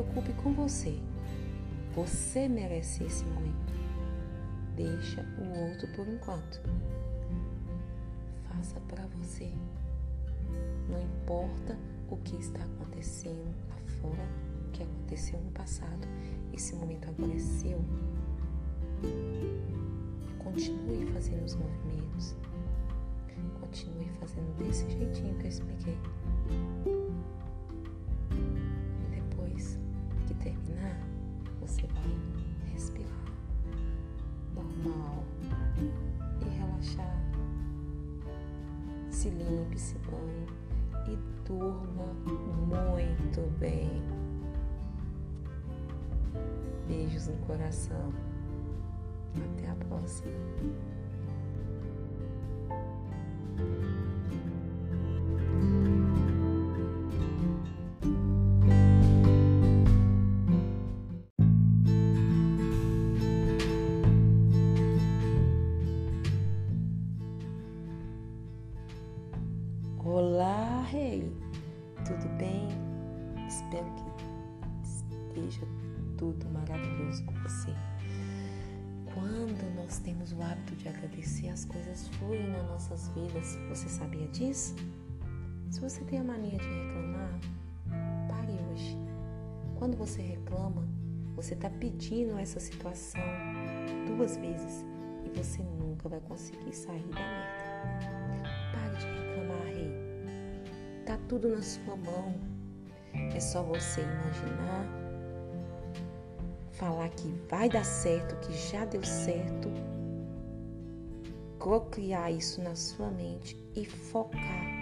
Preocupe 0.02 0.32
com 0.34 0.52
você. 0.52 0.96
Você 1.94 2.48
merece 2.48 3.02
esse 3.04 3.24
momento. 3.24 3.72
Deixa 4.76 5.22
o 5.38 5.70
outro 5.70 5.88
por 5.96 6.06
enquanto. 6.06 6.60
Faça 8.48 8.78
para 8.80 9.04
você. 9.08 9.50
Não 10.88 11.02
importa 11.02 11.76
o 12.08 12.16
que 12.18 12.36
está 12.36 12.60
acontecendo 12.62 13.52
lá 13.68 13.76
fora, 14.00 14.28
o 14.68 14.70
que 14.70 14.82
aconteceu 14.84 15.40
no 15.40 15.50
passado. 15.50 16.06
Esse 16.52 16.76
momento 16.76 17.08
agora 17.08 17.34
é 17.34 17.38
seu. 17.38 17.84
Continue 20.38 21.06
fazendo 21.12 21.44
os 21.44 21.56
movimentos 21.56 22.36
continue 23.60 24.08
fazendo 24.18 24.56
desse 24.56 24.88
jeitinho 24.90 25.34
que 25.36 25.44
eu 25.44 25.48
expliquei. 25.48 25.98
Se 39.18 39.30
limpe, 39.30 39.76
se 39.76 39.96
banhe 39.98 40.46
e 41.08 41.18
durma 41.44 42.04
muito 42.68 43.40
bem. 43.58 44.00
Beijos 46.86 47.26
no 47.26 47.36
coração. 47.38 48.12
Até 49.34 49.70
a 49.70 49.74
próxima. 49.74 50.30
Vai 96.08 96.20
conseguir 96.20 96.72
sair 96.72 97.02
da 97.08 97.20
merda. 97.20 98.48
Pare 98.72 98.96
de 98.96 99.06
reclamar, 99.06 99.66
rei. 99.66 99.92
Tá 101.04 101.18
tudo 101.28 101.48
na 101.48 101.62
sua 101.62 101.96
mão. 101.96 102.34
É 103.34 103.40
só 103.40 103.62
você 103.62 104.02
imaginar, 104.02 104.86
falar 106.72 107.08
que 107.10 107.28
vai 107.48 107.68
dar 107.68 107.84
certo, 107.84 108.36
que 108.46 108.52
já 108.52 108.84
deu 108.84 109.02
certo, 109.02 109.68
procriar 111.58 112.32
isso 112.32 112.62
na 112.62 112.74
sua 112.74 113.10
mente 113.10 113.56
e 113.74 113.84
focar. 113.84 114.78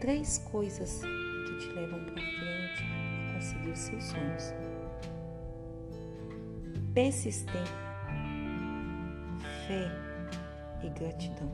Três 0.00 0.38
coisas 0.50 1.00
que 1.00 1.58
te 1.58 1.72
levam 1.72 2.04
para 2.04 2.14
frente 2.14 2.82
a 3.30 3.34
conseguir 3.34 3.70
os 3.70 3.78
seus 3.78 4.04
sonhos. 4.04 4.54
Persistência, 6.92 7.93
fé 9.66 9.90
e 10.82 10.88
gratidão. 10.90 11.50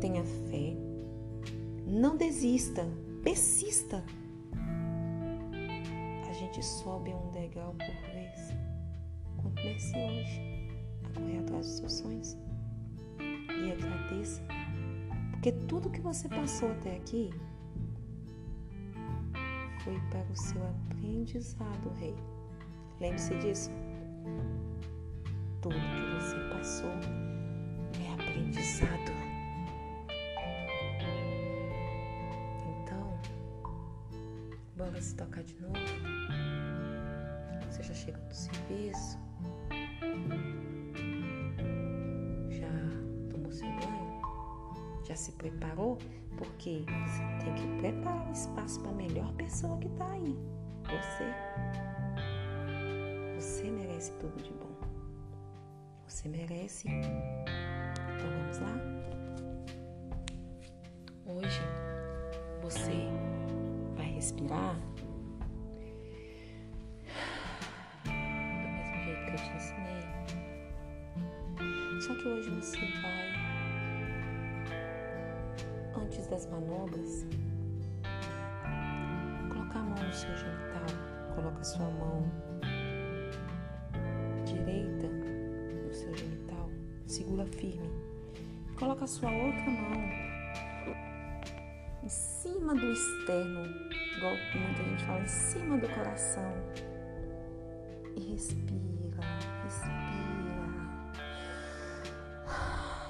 Tenha 0.00 0.24
fé, 0.24 0.76
não 1.86 2.16
desista, 2.16 2.86
persista. 3.22 4.04
A 6.28 6.32
gente 6.32 6.64
sobe 6.64 7.10
um 7.10 7.30
degrau 7.32 7.74
por 7.74 8.12
vez. 8.12 8.54
Comece 9.36 9.96
hoje 9.96 10.70
a 11.04 11.18
correr 11.18 11.38
atrás 11.40 11.66
dos 11.66 11.76
seus 11.76 11.92
sonhos 11.92 12.36
e 13.18 13.72
agradeça, 13.72 14.42
porque 15.32 15.52
tudo 15.52 15.90
que 15.90 16.00
você 16.00 16.28
passou 16.28 16.70
até 16.72 16.96
aqui 16.96 17.30
foi 19.84 19.98
para 20.10 20.30
o 20.30 20.36
seu 20.36 20.62
aprendizado, 20.66 21.90
rei. 21.98 22.14
Lembre-se 23.00 23.34
disso 23.38 23.70
tudo 25.60 25.74
que 25.74 26.14
você 26.14 26.36
passou 26.54 26.90
é 28.00 28.12
aprendizado. 28.14 29.12
Então, 32.82 33.18
bora 34.76 35.00
se 35.00 35.14
tocar 35.16 35.42
de 35.42 35.54
novo. 35.60 35.74
Você 37.68 37.82
já 37.82 37.94
chega 37.94 38.18
do 38.18 38.34
serviço. 38.34 39.18
Já 42.48 43.30
tomou 43.30 43.52
seu 43.52 43.68
banho? 43.68 44.22
Já 45.04 45.16
se 45.16 45.32
preparou? 45.32 45.98
Porque 46.38 46.84
você 46.86 47.44
tem 47.44 47.54
que 47.54 47.66
preparar 47.80 48.28
o 48.28 48.32
espaço 48.32 48.80
para 48.80 48.90
a 48.90 48.94
melhor 48.94 49.30
pessoa 49.34 49.76
que 49.78 49.88
está 49.88 50.10
aí. 50.10 50.38
Você. 50.84 51.34
Você 53.38 53.70
merece 53.70 54.12
tudo 54.12 54.42
de 54.42 54.52
bom. 54.52 54.69
Você 56.20 56.28
merece. 56.28 56.86
Então 56.86 58.28
vamos 58.28 58.58
lá? 58.58 58.76
Hoje 61.24 61.62
você 62.60 63.08
vai 63.96 64.04
respirar 64.04 64.76
do 68.04 68.10
mesmo 68.68 68.96
jeito 69.02 69.24
que 69.24 69.30
eu 69.30 69.36
te 69.36 69.50
ensinei. 69.56 70.04
Só 72.02 72.14
que 72.16 72.28
hoje 72.28 72.50
você 72.50 72.80
vai, 73.00 73.28
antes 76.04 76.26
das 76.26 76.44
manobras, 76.50 77.24
colocar 79.48 79.78
a 79.78 79.84
mão 79.84 80.04
no 80.04 80.12
seu 80.12 80.36
genital, 80.36 80.84
coloca 81.34 81.60
a 81.60 81.64
sua 81.64 81.88
mão 81.88 82.49
firme. 87.60 87.90
Coloca 88.78 89.04
a 89.04 89.06
sua 89.06 89.30
outra 89.30 89.70
mão 89.70 90.30
em 92.02 92.08
cima 92.08 92.74
do 92.74 92.92
externo, 92.92 93.66
igual 94.16 94.32
muita 94.54 94.82
gente 94.84 95.04
fala, 95.04 95.20
em 95.20 95.28
cima 95.28 95.76
do 95.76 95.88
coração. 95.88 96.52
E 98.16 98.32
respira, 98.32 99.20
respira, 99.64 99.90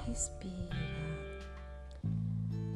respira. 0.05 0.75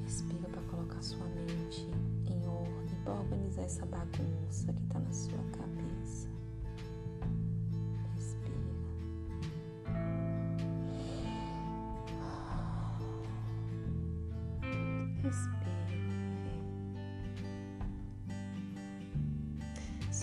Respira 0.04 0.50
para 0.50 0.62
colocar 0.64 1.02
sua 1.02 1.26
mente 1.28 1.88
em 2.28 2.48
ordem, 2.48 2.96
para 3.04 3.14
organizar 3.14 3.64
essa 3.64 3.86
bagunça 3.86 4.72
que 4.72 4.84
está 4.84 5.00
na 5.00 5.12
sua 5.12 5.44
cabeça. 5.52 5.75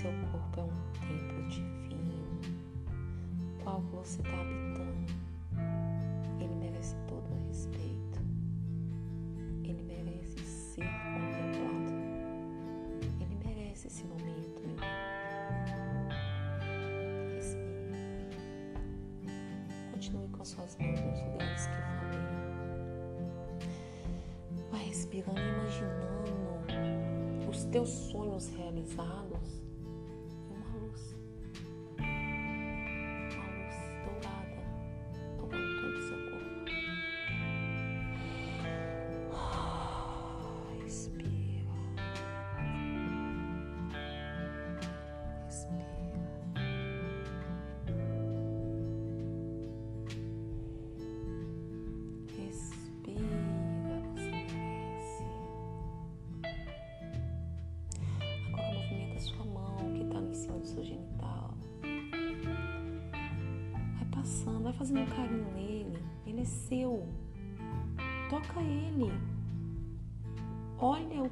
Seu 0.03 0.11
corpo 0.33 0.59
é 0.59 0.65
um 0.65 0.73
templo 0.99 1.49
divino, 1.49 2.41
qual 3.63 3.81
você 3.83 4.21
está 4.21 4.33
habitando. 4.33 5.07
Ele 6.41 6.57
merece 6.57 6.97
todo 7.07 7.31
o 7.31 7.47
respeito. 7.47 8.21
Ele 9.63 9.81
merece 9.85 10.45
ser 10.45 10.87
contemplado. 11.15 11.93
Ele 13.21 13.37
merece 13.45 13.87
esse 13.87 14.05
momento, 14.07 14.61
meu 14.67 14.75
Respire. 17.37 18.27
Continue 19.93 20.29
com 20.31 20.45
suas 20.45 20.77
mãos 20.79 21.01
nos 21.01 21.23
lugares 21.23 21.67
que 21.67 21.75
eu 21.75 21.83
falei 22.01 22.23
respirando 24.89 25.39
e 25.39 25.49
imaginando 25.49 26.03
os 27.49 27.65
teus 27.67 27.89
sonhos 27.89 28.49
realizados 28.57 29.62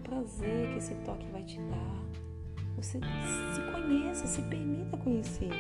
prazer 0.01 0.69
que 0.73 0.79
esse 0.79 0.95
toque 1.05 1.27
vai 1.31 1.43
te 1.45 1.61
dar. 1.61 2.01
Você 2.77 2.99
se 2.99 3.61
conheça, 3.73 4.27
se 4.27 4.43
permita 4.43 4.97
conhecer. 4.97 5.51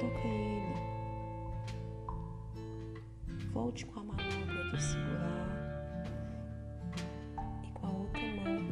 Toca 0.00 0.28
ele. 0.28 0.74
Volte 3.52 3.84
com 3.86 4.00
a 4.00 4.04
manobra 4.04 4.70
de 4.70 4.82
segurar 4.82 6.04
e 7.64 7.70
com 7.72 7.86
a 7.86 7.90
outra 7.90 8.22
mão 8.22 8.62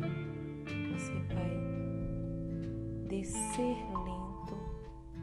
você 0.92 1.12
vai 1.34 1.54
descer 3.08 3.76
lento, 4.04 4.56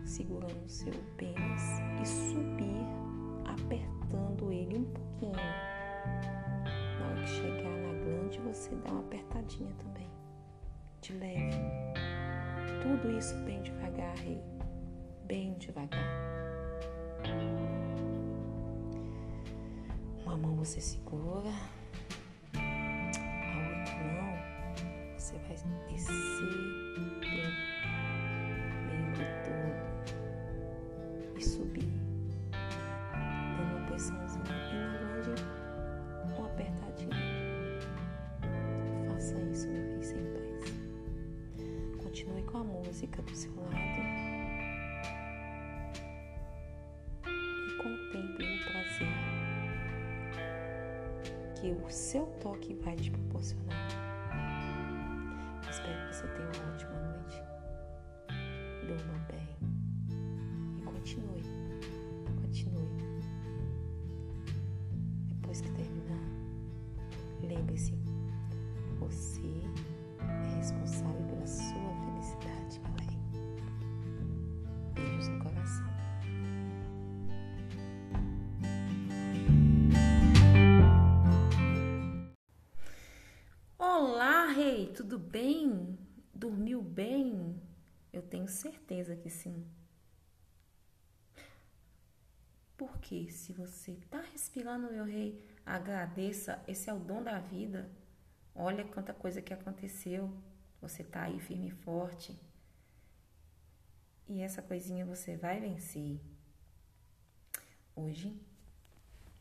segurando 0.06 0.66
o 0.66 0.70
seu 0.70 0.94
pênis 1.18 1.80
e 2.02 2.06
subir, 2.06 2.86
apertando 3.46 4.52
ele 4.52 4.78
um 4.78 4.84
pouquinho. 4.84 5.77
Chegar 7.28 7.70
na 7.70 7.94
glande, 8.04 8.40
você 8.40 8.74
dá 8.78 8.90
uma 8.92 9.02
apertadinha 9.02 9.70
também, 9.76 10.10
de 11.02 11.12
leve. 11.14 11.60
Tudo 12.82 13.12
isso 13.18 13.36
bem 13.44 13.62
devagar, 13.62 14.16
rei, 14.18 14.42
bem 15.26 15.54
devagar. 15.60 16.08
Uma 20.24 20.38
mão 20.38 20.56
você 20.56 20.80
segura, 20.80 21.50
a 22.56 23.80
outra 23.80 24.04
mão 24.16 24.34
você 25.18 25.38
vai 25.40 25.58
descer 25.90 26.14
pelo 27.20 27.52
membro 28.88 29.26
todo 29.44 29.82
e 31.38 31.42
subir, 31.44 31.92
dando 32.52 33.76
uma 33.78 33.86
posiçãozinha 33.88 34.46
e 34.72 35.02
na 35.02 35.07
com 43.08 43.22
a 43.22 43.22
música 43.22 43.22
do 43.22 43.36
seu 43.36 43.56
lado 43.56 43.78
e 47.68 47.78
contemple 47.78 48.46
o 48.46 48.66
prazer 48.66 49.08
que 51.56 51.72
o 51.72 51.90
seu 51.90 52.26
toque 52.42 52.74
vai 52.76 52.96
te 52.96 53.12
proporcionar. 53.12 53.76
Espero 55.70 56.08
que 56.08 56.16
você 56.16 56.28
tenha 56.28 56.50
uma 56.50 56.74
ótima 56.74 57.00
noite. 57.00 57.44
Durma 58.86 59.20
bem. 59.32 59.48
E 60.78 60.82
continue. 60.84 61.44
Continue. 62.42 62.88
Depois 65.30 65.62
que 65.62 65.72
terminar, 65.72 66.30
lembre-se, 67.42 67.94
você 69.00 69.42
é 70.20 70.56
responsável 70.58 70.97
tudo 85.08 85.20
bem? 85.20 85.98
Dormiu 86.34 86.82
bem? 86.82 87.62
Eu 88.12 88.22
tenho 88.22 88.46
certeza 88.46 89.16
que 89.16 89.30
sim. 89.30 89.66
Porque 92.76 93.30
se 93.30 93.54
você 93.54 93.94
está 93.94 94.20
respirando, 94.20 94.92
meu 94.92 95.06
rei, 95.06 95.42
agradeça, 95.66 96.62
esse 96.68 96.90
é 96.90 96.94
o 96.94 97.00
dom 97.00 97.24
da 97.24 97.40
vida. 97.40 97.90
Olha 98.54 98.84
quanta 98.84 99.14
coisa 99.14 99.42
que 99.42 99.54
aconteceu. 99.54 100.30
Você 100.82 101.04
está 101.04 101.24
aí 101.24 101.40
firme 101.40 101.70
e 101.70 101.72
forte. 101.72 102.38
E 104.28 104.42
essa 104.42 104.62
coisinha 104.62 105.06
você 105.06 105.38
vai 105.38 105.62
vencer. 105.62 106.20
Hoje, 107.96 108.38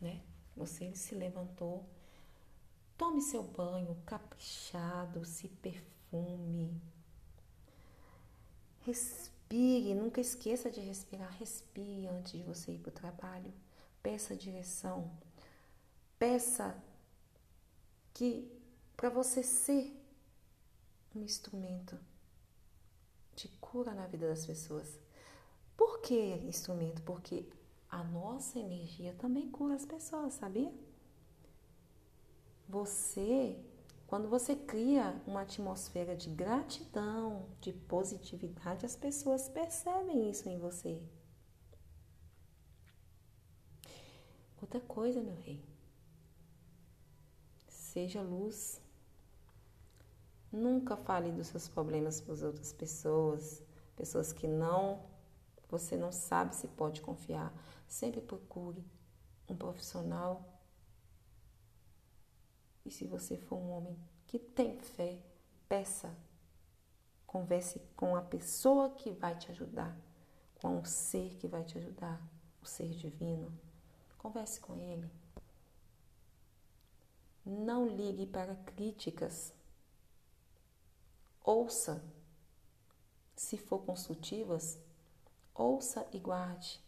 né? 0.00 0.22
Você 0.54 0.94
se 0.94 1.16
levantou 1.16 1.84
Tome 2.96 3.20
seu 3.20 3.42
banho 3.42 3.94
caprichado, 4.06 5.24
se 5.24 5.48
perfume. 5.48 6.80
Respire, 8.80 9.94
nunca 9.94 10.20
esqueça 10.20 10.70
de 10.70 10.80
respirar. 10.80 11.30
Respire 11.38 12.06
antes 12.08 12.32
de 12.32 12.42
você 12.42 12.72
ir 12.72 12.78
para 12.78 12.90
o 12.90 12.92
trabalho. 12.92 13.52
Peça 14.02 14.34
direção. 14.34 15.10
Peça 16.18 16.76
que 18.14 18.50
para 18.96 19.10
você 19.10 19.42
ser 19.42 19.94
um 21.14 21.22
instrumento 21.22 21.98
de 23.34 23.48
cura 23.60 23.92
na 23.92 24.06
vida 24.06 24.26
das 24.28 24.46
pessoas. 24.46 24.98
Por 25.76 26.00
que 26.00 26.36
instrumento? 26.36 27.02
Porque 27.02 27.46
a 27.90 28.02
nossa 28.02 28.58
energia 28.58 29.14
também 29.18 29.50
cura 29.50 29.74
as 29.74 29.84
pessoas, 29.84 30.32
sabia? 30.34 30.72
Você, 32.68 33.58
quando 34.06 34.28
você 34.28 34.54
cria 34.56 35.20
uma 35.26 35.42
atmosfera 35.42 36.16
de 36.16 36.28
gratidão, 36.28 37.46
de 37.60 37.72
positividade, 37.72 38.84
as 38.84 38.96
pessoas 38.96 39.48
percebem 39.48 40.30
isso 40.30 40.48
em 40.48 40.58
você. 40.58 41.00
Outra 44.60 44.80
coisa, 44.80 45.22
meu 45.22 45.36
rei, 45.36 45.62
seja 47.68 48.20
luz. 48.20 48.80
Nunca 50.50 50.96
fale 50.96 51.30
dos 51.30 51.48
seus 51.48 51.68
problemas 51.68 52.20
para 52.20 52.32
as 52.32 52.42
outras 52.42 52.72
pessoas, 52.72 53.62
pessoas 53.94 54.32
que 54.32 54.46
não 54.46 55.04
você 55.68 55.96
não 55.96 56.12
sabe 56.12 56.54
se 56.54 56.68
pode 56.68 57.00
confiar. 57.00 57.52
Sempre 57.88 58.20
procure 58.20 58.84
um 59.48 59.56
profissional. 59.56 60.55
E 62.86 62.90
se 62.90 63.04
você 63.04 63.36
for 63.36 63.56
um 63.56 63.70
homem 63.72 63.98
que 64.28 64.38
tem 64.38 64.78
fé, 64.78 65.18
peça. 65.68 66.16
Converse 67.26 67.80
com 67.96 68.14
a 68.14 68.22
pessoa 68.22 68.90
que 68.90 69.10
vai 69.10 69.36
te 69.36 69.50
ajudar, 69.50 69.98
com 70.60 70.78
o 70.78 70.86
ser 70.86 71.36
que 71.36 71.48
vai 71.48 71.64
te 71.64 71.76
ajudar, 71.78 72.22
o 72.62 72.64
ser 72.64 72.90
divino. 72.90 73.52
Converse 74.16 74.60
com 74.60 74.76
ele. 74.76 75.10
Não 77.44 77.88
ligue 77.88 78.24
para 78.24 78.54
críticas. 78.54 79.52
Ouça. 81.42 82.04
Se 83.34 83.58
for 83.58 83.80
construtivas, 83.84 84.78
ouça 85.52 86.06
e 86.12 86.20
guarde 86.20 86.80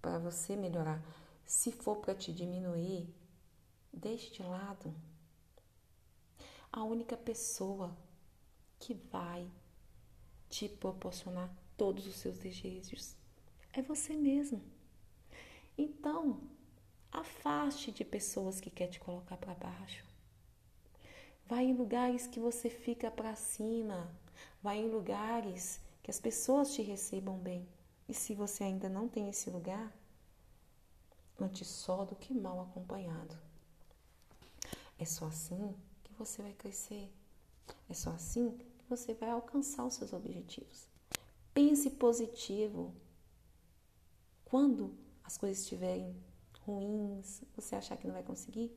para 0.00 0.18
você 0.18 0.54
melhorar. 0.54 1.02
Se 1.44 1.72
for 1.72 1.96
para 1.96 2.14
te 2.14 2.32
diminuir, 2.32 3.12
deixe 3.92 4.32
de 4.32 4.42
lado. 4.42 4.94
A 6.72 6.82
única 6.82 7.16
pessoa 7.16 7.96
que 8.78 8.94
vai 8.94 9.50
te 10.48 10.68
proporcionar 10.68 11.50
todos 11.76 12.06
os 12.06 12.16
seus 12.16 12.38
desejos 12.38 13.16
é 13.72 13.82
você 13.82 14.14
mesmo. 14.14 14.62
Então, 15.76 16.40
afaste 17.10 17.90
de 17.90 18.04
pessoas 18.04 18.60
que 18.60 18.70
querem 18.70 18.92
te 18.92 19.00
colocar 19.00 19.36
para 19.36 19.54
baixo. 19.54 20.04
Vai 21.46 21.64
em 21.64 21.74
lugares 21.74 22.26
que 22.26 22.40
você 22.40 22.68
fica 22.68 23.10
para 23.10 23.34
cima. 23.36 24.10
Vai 24.62 24.78
em 24.78 24.90
lugares 24.90 25.80
que 26.02 26.10
as 26.10 26.20
pessoas 26.20 26.74
te 26.74 26.82
recebam 26.82 27.38
bem. 27.38 27.68
E 28.08 28.14
se 28.14 28.34
você 28.34 28.64
ainda 28.64 28.88
não 28.88 29.08
tem 29.08 29.28
esse 29.28 29.50
lugar, 29.50 29.92
antes 31.38 31.68
só 31.68 32.04
do 32.04 32.16
que 32.16 32.32
mal 32.32 32.60
acompanhado. 32.60 33.36
É 34.98 35.04
só 35.04 35.26
assim 35.26 35.74
você 36.18 36.42
vai 36.42 36.52
crescer. 36.52 37.10
É 37.88 37.94
só 37.94 38.10
assim 38.10 38.50
que 38.78 38.88
você 38.88 39.14
vai 39.14 39.30
alcançar 39.30 39.84
os 39.84 39.94
seus 39.94 40.12
objetivos. 40.12 40.88
Pense 41.52 41.90
positivo. 41.90 42.94
Quando 44.44 44.94
as 45.24 45.36
coisas 45.36 45.62
estiverem 45.62 46.14
ruins, 46.60 47.42
você 47.54 47.76
achar 47.76 47.96
que 47.96 48.06
não 48.06 48.14
vai 48.14 48.22
conseguir, 48.22 48.70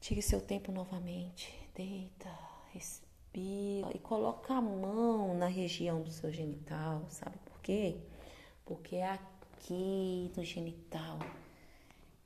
tire 0.00 0.22
seu 0.22 0.40
tempo 0.40 0.72
novamente. 0.72 1.52
Deita, 1.74 2.30
respira 2.72 3.94
e 3.94 3.98
coloca 4.02 4.54
a 4.54 4.60
mão 4.60 5.36
na 5.36 5.46
região 5.46 6.02
do 6.02 6.10
seu 6.10 6.30
genital, 6.32 7.06
sabe? 7.08 7.38
quê? 7.68 8.00
Porque 8.64 8.96
é 8.96 9.10
aqui 9.10 10.32
no 10.34 10.42
genital 10.42 11.18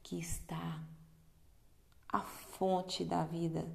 que 0.00 0.16
está 0.16 0.80
a 2.08 2.20
fonte 2.52 3.04
da 3.04 3.24
vida, 3.24 3.66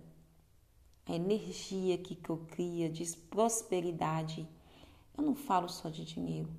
a 1.05 1.13
energia 1.13 1.97
que 1.97 2.15
cria, 2.15 2.89
diz 2.89 3.15
prosperidade. 3.15 4.47
Eu 5.17 5.23
não 5.23 5.35
falo 5.35 5.67
só 5.67 5.89
de 5.89 6.05
dinheiro, 6.05 6.49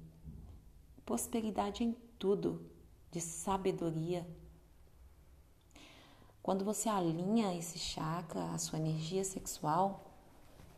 prosperidade 1.05 1.85
em 1.85 1.93
tudo, 2.19 2.69
de 3.11 3.21
sabedoria. 3.21 4.27
Quando 6.43 6.65
você 6.65 6.89
alinha 6.89 7.55
esse 7.55 7.79
chakra, 7.79 8.53
a 8.53 8.59
sua 8.59 8.79
energia 8.79 9.25
sexual, 9.25 10.13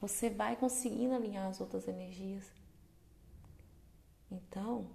você 0.00 0.28
vai 0.28 0.56
conseguindo 0.56 1.14
alinhar 1.14 1.48
as 1.48 1.60
outras 1.60 1.86
energias. 1.86 2.44
Então, 4.30 4.90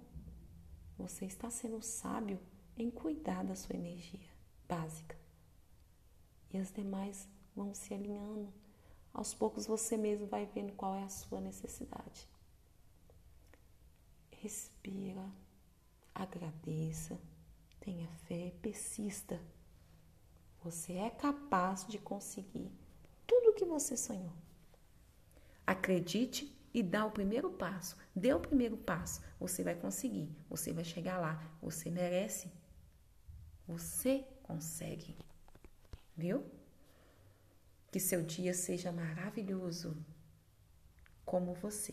você 0.98 1.24
está 1.24 1.50
sendo 1.50 1.82
sábio 1.82 2.38
em 2.76 2.90
cuidar 2.90 3.44
da 3.44 3.54
sua 3.54 3.76
energia 3.76 4.28
básica. 4.68 5.25
E 6.56 6.58
as 6.58 6.72
demais 6.72 7.28
vão 7.54 7.74
se 7.74 7.92
alinhando. 7.92 8.50
Aos 9.12 9.34
poucos 9.34 9.66
você 9.66 9.94
mesmo 9.94 10.26
vai 10.26 10.46
vendo 10.46 10.72
qual 10.72 10.94
é 10.94 11.02
a 11.02 11.08
sua 11.10 11.38
necessidade. 11.38 12.26
Respira, 14.30 15.30
agradeça, 16.14 17.20
tenha 17.78 18.08
fé, 18.24 18.54
persista. 18.62 19.38
Você 20.64 20.94
é 20.94 21.10
capaz 21.10 21.86
de 21.86 21.98
conseguir 21.98 22.72
tudo 23.26 23.50
o 23.50 23.54
que 23.54 23.66
você 23.66 23.94
sonhou. 23.94 24.32
Acredite 25.66 26.58
e 26.72 26.82
dá 26.82 27.04
o 27.04 27.10
primeiro 27.10 27.50
passo. 27.50 27.98
Dê 28.14 28.32
o 28.32 28.40
primeiro 28.40 28.78
passo. 28.78 29.20
Você 29.38 29.62
vai 29.62 29.74
conseguir. 29.74 30.34
Você 30.48 30.72
vai 30.72 30.84
chegar 30.84 31.18
lá. 31.18 31.38
Você 31.60 31.90
merece. 31.90 32.50
Você 33.68 34.26
consegue. 34.42 35.14
Viu? 36.16 36.44
Que 37.90 38.00
seu 38.00 38.22
dia 38.22 38.54
seja 38.54 38.90
maravilhoso. 38.90 39.96
Como 41.24 41.54
você. 41.54 41.92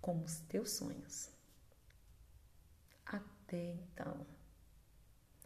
Como 0.00 0.24
os 0.24 0.40
teus 0.40 0.70
sonhos. 0.70 1.30
Até 3.06 3.74
então. 3.74 4.26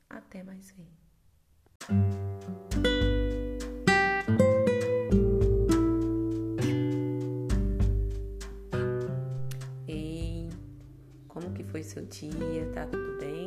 Até 0.08 0.42
mais 0.42 0.70
ver. 0.70 0.88
seu 11.84 12.04
dia, 12.06 12.66
tá 12.74 12.86
tudo 12.86 13.18
bem? 13.18 13.46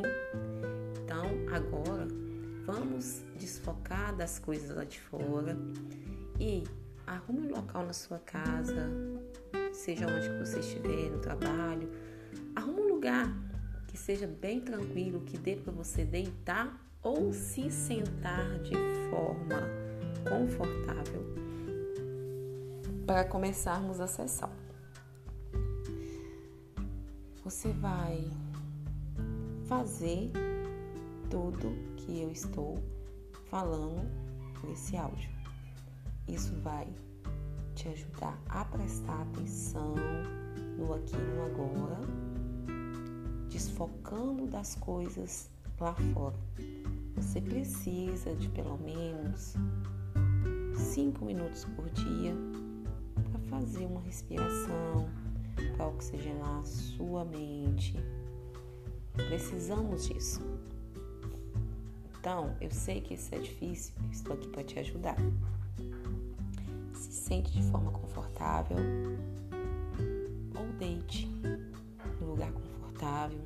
Então, 1.02 1.26
agora 1.52 2.27
vamos 2.68 3.22
desfocar 3.38 4.14
das 4.14 4.38
coisas 4.38 4.76
lá 4.76 4.84
de 4.84 5.00
fora 5.00 5.56
e 6.38 6.64
arrume 7.06 7.46
um 7.46 7.50
local 7.50 7.86
na 7.86 7.94
sua 7.94 8.18
casa, 8.18 8.90
seja 9.72 10.06
onde 10.06 10.28
você 10.38 10.60
estiver, 10.60 11.10
no 11.10 11.18
trabalho, 11.18 11.90
arrume 12.54 12.82
um 12.82 12.88
lugar 12.88 13.34
que 13.86 13.96
seja 13.96 14.26
bem 14.26 14.60
tranquilo, 14.60 15.22
que 15.22 15.38
dê 15.38 15.56
para 15.56 15.72
você 15.72 16.04
deitar 16.04 16.78
ou 17.02 17.32
se 17.32 17.70
sentar 17.70 18.58
de 18.58 18.74
forma 19.08 19.62
confortável 20.28 21.24
para 23.06 23.24
começarmos 23.24 23.98
a 23.98 24.06
sessão. 24.06 24.50
Você 27.42 27.72
vai 27.72 28.30
fazer 29.66 30.30
tudo 31.30 31.97
que 32.08 32.22
eu 32.22 32.30
estou 32.30 32.82
falando 33.50 34.10
nesse 34.64 34.96
áudio. 34.96 35.28
Isso 36.26 36.54
vai 36.62 36.88
te 37.74 37.86
ajudar 37.88 38.40
a 38.48 38.64
prestar 38.64 39.20
atenção 39.22 39.94
no 40.78 40.94
aqui 40.94 41.14
e 41.14 41.18
no 41.18 41.42
agora, 41.44 42.00
desfocando 43.50 44.46
das 44.46 44.74
coisas 44.76 45.50
lá 45.78 45.94
fora. 46.14 46.36
Você 47.14 47.42
precisa 47.42 48.34
de 48.34 48.48
pelo 48.48 48.78
menos 48.78 49.54
5 50.94 51.22
minutos 51.22 51.66
por 51.76 51.90
dia 51.90 52.34
para 53.30 53.38
fazer 53.50 53.84
uma 53.84 54.00
respiração 54.00 55.10
para 55.76 55.88
oxigenar 55.88 56.60
a 56.60 56.64
sua 56.64 57.24
mente. 57.26 57.96
Precisamos 59.12 60.06
disso. 60.06 60.40
Então, 62.20 62.56
eu 62.60 62.70
sei 62.70 63.00
que 63.00 63.14
isso 63.14 63.32
é 63.34 63.38
difícil, 63.38 63.94
estou 64.10 64.34
aqui 64.34 64.48
para 64.48 64.64
te 64.64 64.78
ajudar. 64.80 65.16
Se 66.92 67.12
sente 67.12 67.52
de 67.52 67.62
forma 67.70 67.92
confortável 67.92 68.76
ou 70.58 70.66
deite 70.78 71.28
no 72.20 72.26
lugar 72.26 72.50
confortável. 72.52 73.40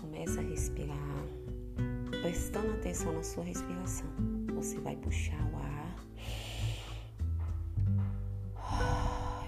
Comece 0.00 0.38
a 0.38 0.42
respirar, 0.42 1.24
prestando 2.22 2.72
atenção 2.72 3.12
na 3.12 3.22
sua 3.22 3.44
respiração. 3.44 4.08
Você 4.54 4.80
vai 4.80 4.96
puxar 4.96 5.42
o 5.52 5.56
ar 5.56 5.96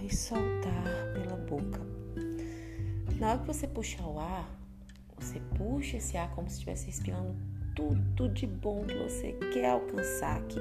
e 0.02 0.14
soltar 0.14 0.84
pela 1.14 1.36
boca. 1.36 1.80
Na 3.18 3.30
hora 3.30 3.38
que 3.38 3.46
você 3.46 3.66
puxar 3.66 4.04
o 4.04 4.18
ar, 4.18 4.61
você 5.22 5.40
puxa 5.56 5.98
esse 5.98 6.16
ar 6.16 6.28
como 6.34 6.48
se 6.48 6.54
estivesse 6.54 6.86
respirando 6.86 7.36
tudo 7.76 8.28
de 8.28 8.46
bom 8.46 8.84
que 8.84 8.94
você 8.94 9.32
quer 9.52 9.70
alcançar 9.70 10.38
aqui. 10.38 10.58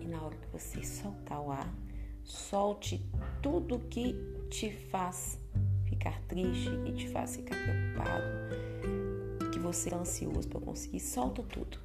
E 0.00 0.06
na 0.06 0.22
hora 0.22 0.36
que 0.36 0.46
você 0.48 0.82
soltar 0.84 1.40
o 1.40 1.50
ar, 1.50 1.74
solte 2.22 3.04
tudo 3.42 3.80
que 3.90 4.14
te 4.48 4.70
faz 4.70 5.40
ficar 5.84 6.20
triste, 6.22 6.70
que 6.84 6.92
te 6.92 7.08
faz 7.08 7.36
ficar 7.36 7.56
preocupado, 7.56 9.50
que 9.52 9.58
você 9.58 9.90
é 9.90 9.94
ansioso 9.94 10.48
para 10.48 10.60
conseguir, 10.60 11.00
solta 11.00 11.42
tudo. 11.42 11.78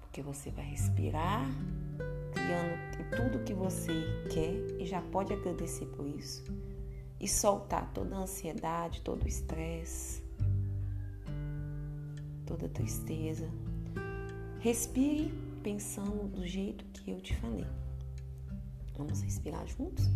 Porque 0.00 0.20
você 0.20 0.50
vai 0.50 0.64
respirar, 0.64 1.48
criando 2.32 3.16
tudo 3.16 3.44
que 3.44 3.54
você 3.54 3.92
quer 4.32 4.82
e 4.82 4.84
já 4.84 5.00
pode 5.00 5.32
agradecer 5.32 5.86
por 5.86 6.06
isso 6.06 6.44
e 7.20 7.28
soltar 7.28 7.92
toda 7.92 8.16
a 8.16 8.20
ansiedade, 8.20 9.02
todo 9.02 9.24
o 9.24 9.28
estresse, 9.28 10.22
toda 12.46 12.66
a 12.66 12.68
tristeza. 12.68 13.48
Respire 14.60 15.32
pensando 15.62 16.28
do 16.28 16.46
jeito 16.46 16.84
que 16.92 17.10
eu 17.10 17.20
te 17.20 17.36
falei. 17.36 17.66
Vamos 18.96 19.20
respirar 19.20 19.66
juntos? 19.66 20.08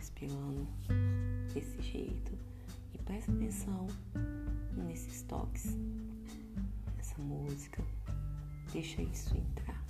Respirando 0.00 0.66
desse 1.52 1.82
jeito 1.82 2.32
e 2.94 2.98
presta 2.98 3.30
atenção 3.30 3.86
nesses 4.74 5.22
toques, 5.24 5.76
nessa 6.96 7.20
música. 7.20 7.84
Deixa 8.72 9.02
isso 9.02 9.36
entrar. 9.36 9.84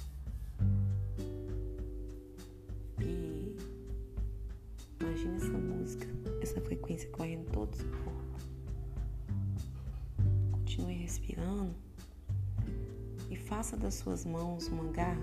E 3.01 3.57
imagina 5.01 5.37
essa 5.37 5.59
música, 5.59 6.07
essa 6.43 6.61
frequência 6.61 7.09
correndo 7.11 7.49
todo 7.53 7.73
o 7.73 8.05
corpo. 8.05 8.41
Continue 10.51 10.95
respirando 10.95 11.73
e 13.31 13.37
faça 13.37 13.77
das 13.77 13.95
suas 13.95 14.25
mãos 14.25 14.67
uma 14.67 14.91
garra 14.91 15.23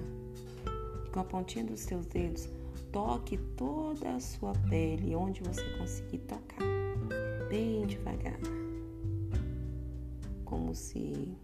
com 1.12 1.20
a 1.20 1.26
pontinha 1.26 1.66
dos 1.66 1.82
seus 1.82 2.06
dedos 2.06 2.48
toque 2.92 3.38
toda 3.56 4.16
a 4.16 4.20
sua 4.20 4.54
pele 4.70 5.16
onde 5.16 5.42
você 5.42 5.64
conseguir 5.78 6.20
tocar, 6.20 6.60
bem 7.50 7.86
devagar, 7.86 8.40
como 10.44 10.74
se 10.74 11.36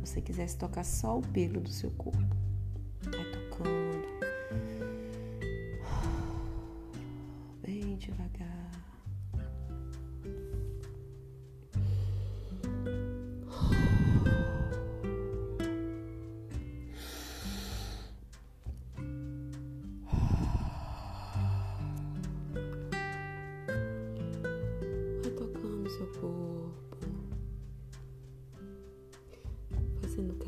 você 0.00 0.20
quisesse 0.20 0.56
tocar 0.56 0.84
só 0.84 1.18
o 1.18 1.22
pelo 1.22 1.60
do 1.60 1.70
seu 1.70 1.90
corpo. 1.92 2.25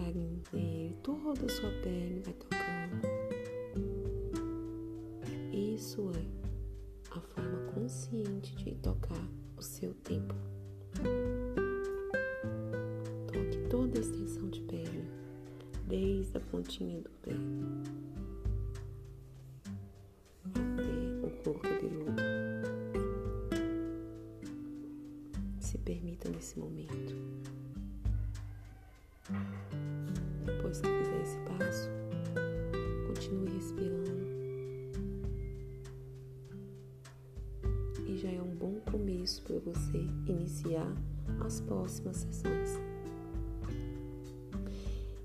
Carinho 0.09 0.43
nele, 0.53 0.97
toda 1.03 1.45
a 1.45 1.49
sua 1.49 1.71
pele 1.83 2.23
vai 2.25 2.35
tocando. 2.35 3.07
Isso 5.53 6.11
é 6.15 6.25
a 7.11 7.21
forma 7.21 7.59
consciente 7.75 8.57
de 8.57 8.75
tocar 8.77 9.23
o 9.57 9.63
seu 9.63 9.93
tempo. 10.05 10.35
Toque 13.27 13.69
toda 13.69 13.99
a 13.99 14.01
extensão 14.01 14.49
de 14.49 14.63
pele, 14.63 15.05
desde 15.87 16.39
a 16.39 16.41
pontinha 16.41 17.01
do 17.03 17.11
as 41.49 41.61
próximas 41.63 42.19
sessões. 42.19 42.79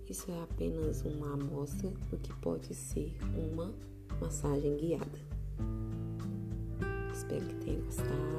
Isso 0.10 0.32
é 0.32 0.42
apenas 0.42 1.04
uma 1.04 1.34
amostra 1.34 1.90
do 2.10 2.18
que 2.18 2.34
pode 2.36 2.74
ser 2.74 3.14
uma 3.38 3.74
massagem 4.22 4.78
guiada. 4.78 5.20
Espero 7.14 7.46
que 7.46 7.56
tenha 7.56 7.82
gostado 7.82 8.33